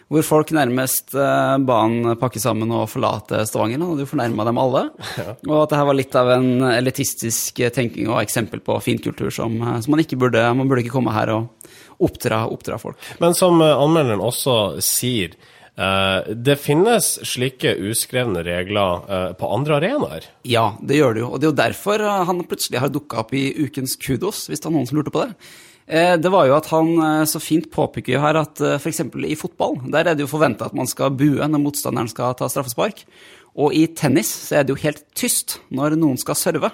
hvor 0.08 0.24
folk 0.24 0.54
nærmest 0.56 1.12
eh, 1.18 1.56
ba 1.68 1.80
han 1.82 2.14
pakke 2.16 2.40
sammen 2.40 2.72
og 2.72 2.88
forlate 2.88 3.42
Stavanger. 3.44 3.82
Han 3.82 3.92
hadde 3.92 4.06
jo 4.06 4.12
fornærma 4.14 4.46
dem 4.48 4.60
alle. 4.62 4.86
Og 5.50 5.56
at 5.58 5.74
det 5.74 5.80
her 5.80 5.88
var 5.90 5.98
litt 5.98 6.16
av 6.16 6.32
en 6.38 6.48
elitistisk 6.70 7.60
eh, 7.60 7.74
tenking 7.74 8.08
og 8.08 8.22
eksempel 8.22 8.64
på 8.64 8.78
finkultur 8.80 9.34
som, 9.34 9.58
eh, 9.60 9.80
som 9.84 9.92
man 9.92 10.04
ikke 10.04 10.20
burde 10.20 10.46
Man 10.56 10.70
burde 10.70 10.86
ikke 10.86 10.96
komme 10.96 11.12
her 11.12 11.34
og 11.34 11.50
oppdra, 11.98 12.44
oppdra 12.52 12.78
folk. 12.80 12.96
Men 13.20 13.36
som 13.36 13.60
eh, 13.60 13.74
anmelderen 13.74 14.24
også 14.24 14.56
sier, 14.84 15.34
eh, 15.34 15.55
det 15.76 16.56
finnes 16.56 17.06
slike 17.28 17.74
uskrevne 17.84 18.40
regler 18.46 19.02
eh, 19.12 19.30
på 19.36 19.50
andre 19.52 19.76
arenaer. 19.76 20.24
Ja, 20.48 20.70
det 20.80 20.96
gjør 20.96 21.12
det 21.16 21.20
jo. 21.20 21.30
Og 21.34 21.40
det 21.42 21.44
er 21.48 21.52
jo 21.52 21.58
derfor 21.60 22.00
eh, 22.00 22.24
han 22.30 22.40
plutselig 22.48 22.80
har 22.80 22.92
dukka 22.94 23.20
opp 23.24 23.34
i 23.36 23.50
ukens 23.66 23.96
kudos, 24.00 24.46
hvis 24.48 24.62
det 24.64 24.70
er 24.70 24.76
noen 24.78 24.88
som 24.88 24.96
lurte 24.96 25.12
på 25.12 25.26
det. 25.26 25.34
Eh, 25.86 26.14
Det 26.16 26.32
var 26.32 26.48
jo 26.48 26.56
at 26.56 26.70
han 26.72 26.94
eh, 26.96 27.26
så 27.28 27.42
fint 27.44 27.68
påpeker 27.72 28.16
jo 28.16 28.22
her 28.24 28.40
at 28.40 28.64
f.eks. 28.78 29.04
i 29.28 29.36
fotball, 29.36 29.76
der 29.92 30.08
er 30.08 30.16
det 30.16 30.24
jo 30.24 30.32
forventa 30.32 30.70
at 30.70 30.78
man 30.78 30.88
skal 30.88 31.12
bue 31.12 31.44
når 31.44 31.64
motstanderen 31.68 32.08
skal 32.08 32.32
ta 32.40 32.48
straffespark. 32.48 33.04
Og 33.60 33.76
i 33.76 33.84
tennis 33.92 34.32
så 34.48 34.58
er 34.58 34.64
det 34.64 34.72
jo 34.72 34.80
helt 34.80 35.04
tyst 35.16 35.58
når 35.68 36.00
noen 36.00 36.16
skal 36.20 36.40
serve. 36.40 36.72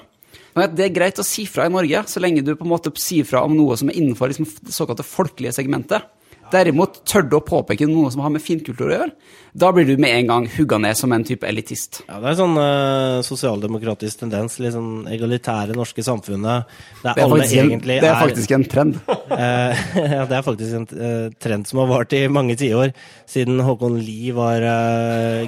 Det 0.53 0.85
er 0.85 0.95
greit 0.95 1.19
å 1.19 1.25
si 1.27 1.47
fra 1.49 1.67
i 1.67 1.73
Norge, 1.73 2.03
så 2.07 2.21
lenge 2.21 2.43
du 2.45 2.55
på 2.55 2.67
en 2.67 2.75
måte 2.75 2.91
sier 3.01 3.27
fra 3.27 3.43
om 3.47 3.55
noe 3.57 3.75
som 3.81 3.89
er 3.89 3.97
innenfor 3.99 4.31
liksom, 4.31 4.47
det 4.67 4.75
såkalte 4.75 5.07
folkelige 5.07 5.55
segmentet. 5.57 6.05
Derimot 6.53 6.99
tør 7.09 7.25
du 7.29 7.39
å 7.39 7.45
påpeke 7.45 7.87
noe 7.89 8.11
som 8.13 8.23
har 8.25 8.33
med 8.35 8.43
finkultur 8.45 8.91
å 8.91 8.97
gjøre. 8.97 9.15
Da 9.57 9.69
blir 9.73 9.85
du 9.89 9.99
med 10.01 10.15
en 10.17 10.29
gang 10.31 10.47
hugga 10.55 10.79
ned 10.81 10.97
som 10.97 11.13
en 11.13 11.25
type 11.29 11.45
elitist. 11.49 12.03
Ja, 12.07 12.19
Det 12.23 12.31
er 12.31 12.39
sånn 12.39 12.57
uh, 12.57 13.21
sosialdemokratisk 13.25 14.23
tendens, 14.23 14.59
litt 14.63 14.73
sånn 14.73 15.07
egalitære 15.13 15.77
norske 15.77 16.05
samfunnet. 16.05 16.71
Der 17.03 17.05
Det 17.05 17.13
er 17.13 17.27
alle 17.27 17.41
faktisk, 17.43 17.59
en, 17.59 17.73
egentlig 17.73 17.99
det 18.01 18.11
er 18.11 18.21
faktisk 18.21 18.55
en 18.57 18.67
trend. 18.75 19.01
uh, 19.09 19.83
ja, 20.17 20.25
det 20.29 20.39
er 20.39 20.47
faktisk 20.47 20.79
en 20.79 20.89
uh, 20.93 21.29
trend 21.43 21.69
som 21.69 21.83
har 21.83 21.93
vart 21.93 22.17
i 22.17 22.23
mange 22.33 22.57
tiår, 22.61 22.93
siden 23.29 23.61
Håkon 23.65 24.01
Lie 24.01 24.37
var 24.37 24.69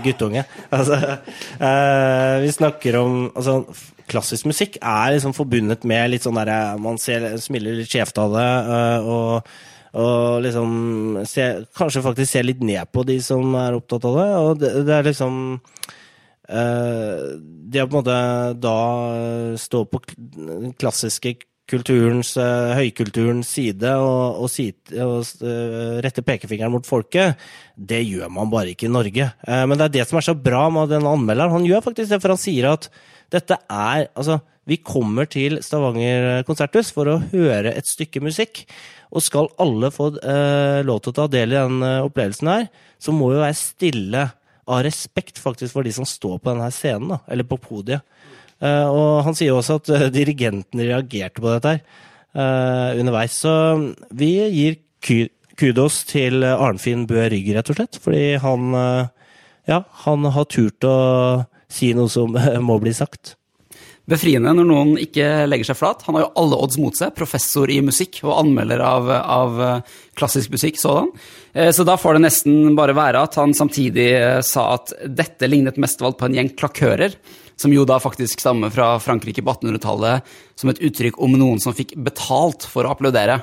guttunge. 0.05 0.45
Altså, 0.75 0.97
vi 2.43 2.51
snakker 2.53 2.97
om 2.99 3.13
altså, 3.31 3.61
Klassisk 4.11 4.49
musikk 4.51 4.77
er 4.81 5.15
liksom 5.15 5.33
forbundet 5.37 5.85
med 5.89 6.11
litt 6.13 6.25
sånn 6.27 6.37
derre 6.37 6.75
Man 6.83 6.99
ser, 7.01 7.25
smiler 7.41 7.79
litt 7.79 7.93
skjevt 7.93 8.19
av 8.21 8.35
det, 8.35 8.49
og, 9.09 9.55
og 9.95 10.43
liksom 10.43 10.71
se, 11.29 11.47
Kanskje 11.77 12.03
faktisk 12.05 12.33
ser 12.33 12.47
litt 12.47 12.63
ned 12.67 12.91
på 12.93 13.05
de 13.07 13.21
som 13.23 13.55
er 13.61 13.77
opptatt 13.79 14.07
av 14.09 14.19
det. 14.19 14.29
Og 14.43 14.61
det, 14.63 14.71
det 14.89 14.95
er 14.97 15.09
liksom 15.09 15.41
uh, 16.51 17.19
det 17.39 17.83
å 17.85 17.89
på 17.89 17.95
en 17.95 18.01
måte 18.01 18.21
da 18.63 18.79
stå 19.61 19.85
på 19.91 20.03
den 20.19 20.73
klassiske 20.81 21.37
kulturens, 21.71 22.35
uh, 22.37 22.75
høykulturens 22.77 23.49
side 23.57 23.95
og, 24.03 24.43
og, 24.45 24.51
si, 24.53 24.67
og 24.99 25.15
uh, 25.47 26.03
rette 26.05 26.27
pekefingeren 26.27 26.75
mot 26.75 26.89
folket, 26.89 27.39
det 27.79 28.03
gjør 28.03 28.33
man 28.35 28.51
bare 28.53 28.75
ikke 28.75 28.91
i 28.91 28.95
Norge. 28.95 29.31
Men 29.47 29.79
det 29.79 29.87
er 29.87 29.95
det 30.01 30.09
som 30.11 30.19
er 30.21 30.27
så 30.27 30.35
bra 30.39 30.67
med 30.75 30.91
den 30.93 31.07
anmelderen. 31.09 31.55
Han 31.55 31.69
gjør 31.69 31.87
faktisk 31.87 32.11
det, 32.13 32.21
for 32.23 32.35
han 32.35 32.43
sier 32.43 32.73
at 32.75 32.91
dette 33.33 33.57
er 33.71 34.09
Altså, 34.15 34.39
vi 34.69 34.79
kommer 34.81 35.29
til 35.29 35.59
Stavanger 35.65 36.45
konserthus 36.49 36.93
for 36.95 37.11
å 37.11 37.21
høre 37.33 37.75
et 37.77 37.89
stykke 37.89 38.23
musikk. 38.25 38.65
Og 39.15 39.23
skal 39.23 39.51
alle 39.63 39.91
få 39.95 40.09
eh, 40.19 40.81
lov 40.87 41.03
til 41.03 41.13
å 41.13 41.19
ta 41.21 41.27
del 41.31 41.53
i 41.53 41.59
den 41.59 41.85
eh, 41.85 42.07
opplevelsen 42.07 42.51
her, 42.51 42.65
så 42.99 43.13
må 43.15 43.29
vi 43.31 43.43
være 43.43 43.59
stille 43.59 44.25
av 44.65 44.81
respekt 44.87 45.39
faktisk 45.39 45.77
for 45.77 45.87
de 45.87 45.93
som 45.95 46.09
står 46.09 46.41
på 46.41 46.51
denne 46.51 46.71
scenen, 46.75 47.13
da, 47.13 47.21
eller 47.31 47.47
på 47.47 47.61
podiet. 47.61 48.03
Eh, 48.65 48.89
og 48.89 49.23
han 49.27 49.37
sier 49.37 49.55
også 49.55 49.79
at 49.83 49.93
eh, 49.93 50.09
dirigenten 50.15 50.83
reagerte 50.83 51.45
på 51.45 51.53
dette 51.53 51.77
her 51.77 51.83
eh, 51.85 53.01
underveis. 53.03 53.37
Så 53.45 53.55
vi 54.17 54.33
gir 54.49 54.81
ky 55.05 55.27
kudos 55.61 56.01
til 56.09 56.43
Arnfinn 56.43 57.05
Bø 57.07 57.29
Rygg, 57.31 57.53
rett 57.55 57.71
og 57.71 57.79
slett. 57.79 58.01
Fordi 58.03 58.41
han, 58.43 58.75
eh, 58.81 59.31
ja, 59.71 59.83
han 60.07 60.27
har 60.35 60.51
turt 60.51 60.89
å 60.89 60.99
si 61.71 61.93
noe 61.95 62.11
som 62.11 62.35
må 62.69 62.81
bli 62.83 62.95
sagt. 62.97 63.37
Befriende 64.05 64.51
når 64.53 64.67
noen 64.69 64.91
ikke 65.01 65.47
legger 65.49 65.71
seg 65.71 65.79
flat. 65.79 66.03
Han 66.05 66.19
har 66.19 66.27
jo 66.27 66.33
alle 66.43 66.57
odds 66.61 66.77
mot 66.77 66.97
seg. 66.99 67.15
Professor 67.17 67.71
i 67.73 67.79
musikk 67.81 68.19
og 68.27 68.35
anmelder 68.37 68.83
av, 68.85 69.09
av 69.09 69.63
eh, 69.65 69.95
klassisk 70.21 70.53
musikk 70.53 70.77
sådan. 70.77 71.09
Eh, 71.57 71.71
Så 71.73 71.87
da 71.89 71.95
får 71.97 72.19
det 72.19 72.25
nesten 72.27 72.75
bare 72.77 72.93
være 72.97 73.23
at 73.25 73.39
han 73.41 73.57
samtidig 73.57 74.11
eh, 74.19 74.41
sa 74.45 74.67
at 74.75 74.93
dette 75.09 75.49
lignet 75.49 75.81
mest 75.81 76.05
valgt 76.05 76.21
på 76.21 76.29
en 76.29 76.37
gjeng 76.37 76.53
klakører, 76.53 77.17
som 77.57 77.73
jo 77.73 77.87
da 77.89 77.97
faktisk 78.03 78.45
stammer 78.45 78.73
fra 78.75 78.91
Frankrike 79.01 79.41
på 79.41 79.55
1800-tallet 79.55 80.35
som 80.61 80.73
et 80.73 80.83
uttrykk 80.85 81.17
om 81.25 81.39
noen 81.41 81.63
som 81.63 81.73
fikk 81.77 81.95
betalt 81.97 82.67
for 82.69 82.85
å 82.85 82.93
applaudere. 82.93 83.39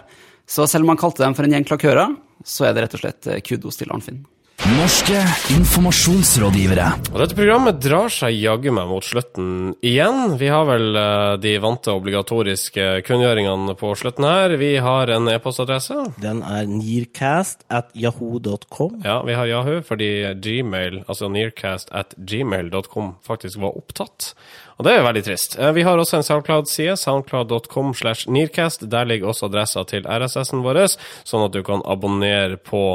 Så 0.45 0.67
selv 0.69 0.85
om 0.85 0.93
han 0.93 1.01
kalte 1.01 1.25
dem 1.25 1.33
for 1.33 1.47
en 1.47 1.57
gjeng 1.57 1.65
klakører, 1.65 2.13
så 2.45 2.67
er 2.69 2.75
det 2.77 2.85
rett 2.85 2.99
og 2.99 3.01
slett 3.01 3.31
kudos 3.47 3.81
til 3.81 3.89
Arnfinn. 3.89 4.21
Norske 4.61 5.17
informasjonsrådgivere. 5.55 6.85
Og 7.11 7.17
dette 7.17 7.33
programmet 7.35 7.79
drar 7.81 8.11
seg 8.13 8.35
jaggu 8.37 8.69
meg 8.75 8.91
mot 8.91 9.03
slutten 9.03 9.71
igjen. 9.83 10.35
Vi 10.37 10.51
har 10.53 10.67
vel 10.69 10.93
eh, 11.01 11.33
de 11.41 11.55
vante 11.63 11.89
obligatoriske 11.97 12.85
kunngjøringene 13.07 13.73
på 13.79 13.91
slutten 13.97 14.27
her. 14.29 14.53
Vi 14.61 14.75
har 14.85 15.09
en 15.17 15.27
e-postadresse. 15.33 15.97
Den 16.21 16.43
er 16.45 16.69
nearcast 16.69 17.65
at 17.73 17.89
yahoo.com. 17.97 19.01
Ja, 19.03 19.17
vi 19.25 19.35
har 19.39 19.49
Yahoo 19.49 19.81
fordi 19.87 20.11
Gmail, 20.45 21.01
altså 21.09 21.31
nearcast 21.33 21.89
at 21.91 22.13
gmail.com, 22.21 23.15
faktisk 23.25 23.63
var 23.65 23.73
opptatt. 23.81 24.35
Og 24.81 24.85
det 24.87 24.95
er 24.97 25.03
veldig 25.05 25.21
trist. 25.25 25.57
Eh, 25.61 25.73
Vi 25.77 25.83
har 25.85 25.97
også 26.01 26.21
en 26.21 26.25
SoundCloud-side, 26.29 26.95
soundcloud.com 27.01 27.95
slash 27.97 28.29
nearcast. 28.29 28.85
Der 28.93 29.09
ligger 29.09 29.33
også 29.33 29.49
adressa 29.49 29.83
til 29.89 30.05
RSS-en 30.05 30.61
vår, 30.65 30.83
sånn 31.25 31.49
at 31.49 31.53
du 31.57 31.63
kan 31.65 31.81
abonnere 31.85 32.61
på 32.61 32.85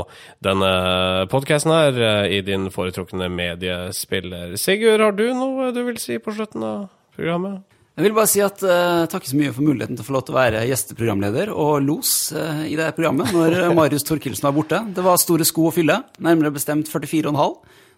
denne 0.43 1.27
podkasten 1.31 1.56
her 1.64 2.03
eh, 2.03 2.37
i 2.37 2.42
din 2.45 2.69
foretrukne 2.71 3.31
mediespiller. 3.33 4.57
Sigurd, 4.61 5.01
har 5.01 5.16
du 5.16 5.25
noe 5.33 5.73
du 5.73 5.81
vil 5.87 5.97
si 6.03 6.19
på 6.21 6.35
slutten 6.37 6.62
av 6.66 6.85
programmet? 7.16 7.64
Jeg 7.97 8.05
vil 8.05 8.12
bare 8.12 8.29
si 8.29 8.42
at 8.45 8.61
uh, 8.61 9.07
takk 9.09 9.25
så 9.25 9.38
mye 9.38 9.55
for 9.57 9.64
muligheten 9.64 9.97
til 9.97 10.05
å 10.05 10.07
få 10.11 10.14
lov 10.19 10.27
til 10.27 10.35
å 10.35 10.37
være 10.37 10.64
gjesteprogramleder 10.69 11.49
og 11.49 11.79
los 11.81 12.11
uh, 12.37 12.66
i 12.69 12.75
det 12.77 12.90
programmet 12.92 13.31
når 13.33 13.57
eh, 13.57 13.71
Marius 13.73 14.05
Thorkildsen 14.05 14.45
var 14.45 14.53
borte. 14.53 14.83
Det 14.92 15.05
var 15.07 15.16
store 15.16 15.47
sko 15.49 15.71
å 15.71 15.73
fylle, 15.73 16.03
nærmere 16.21 16.53
bestemt 16.53 16.90
44,5. 16.92 17.55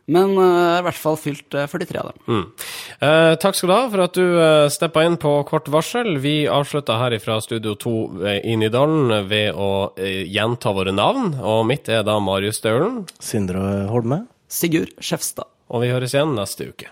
Men 0.09 0.33
uh, 0.39 0.45
jeg 0.45 0.73
har 0.73 0.83
i 0.83 0.87
hvert 0.89 1.01
fall 1.03 1.19
fylt 1.21 1.57
eh, 1.59 1.69
43 1.69 2.01
av 2.01 2.11
dem. 2.11 2.45
Eh, 3.05 3.33
takk 3.43 3.59
skal 3.59 3.69
du 3.71 3.75
ha 3.75 3.81
for 3.93 4.05
at 4.07 4.17
du 4.17 4.25
uh, 4.25 4.71
steppa 4.73 5.05
inn 5.05 5.19
på 5.21 5.35
kort 5.49 5.69
varsel. 5.73 6.17
Vi 6.25 6.49
avslutter 6.49 7.01
her 7.03 7.17
fra 7.21 7.37
Studio 7.45 7.77
2 7.77 7.95
eh, 8.25 8.39
i 8.49 8.57
Nydalen 8.61 9.29
ved 9.29 9.53
å 9.53 9.71
eh, 10.01 10.25
gjenta 10.25 10.73
våre 10.77 10.95
navn. 10.97 11.35
Og 11.39 11.67
mitt 11.69 11.91
er 11.93 12.07
da 12.09 12.17
Marius 12.25 12.63
Staulen. 12.63 13.03
Sindre 13.21 13.85
Holme. 13.93 14.25
Sigurd 14.49 14.97
Skjefstad. 14.97 15.51
Og 15.69 15.85
vi 15.85 15.93
høres 15.93 16.17
igjen 16.17 16.33
neste 16.39 16.73
uke. 16.73 16.89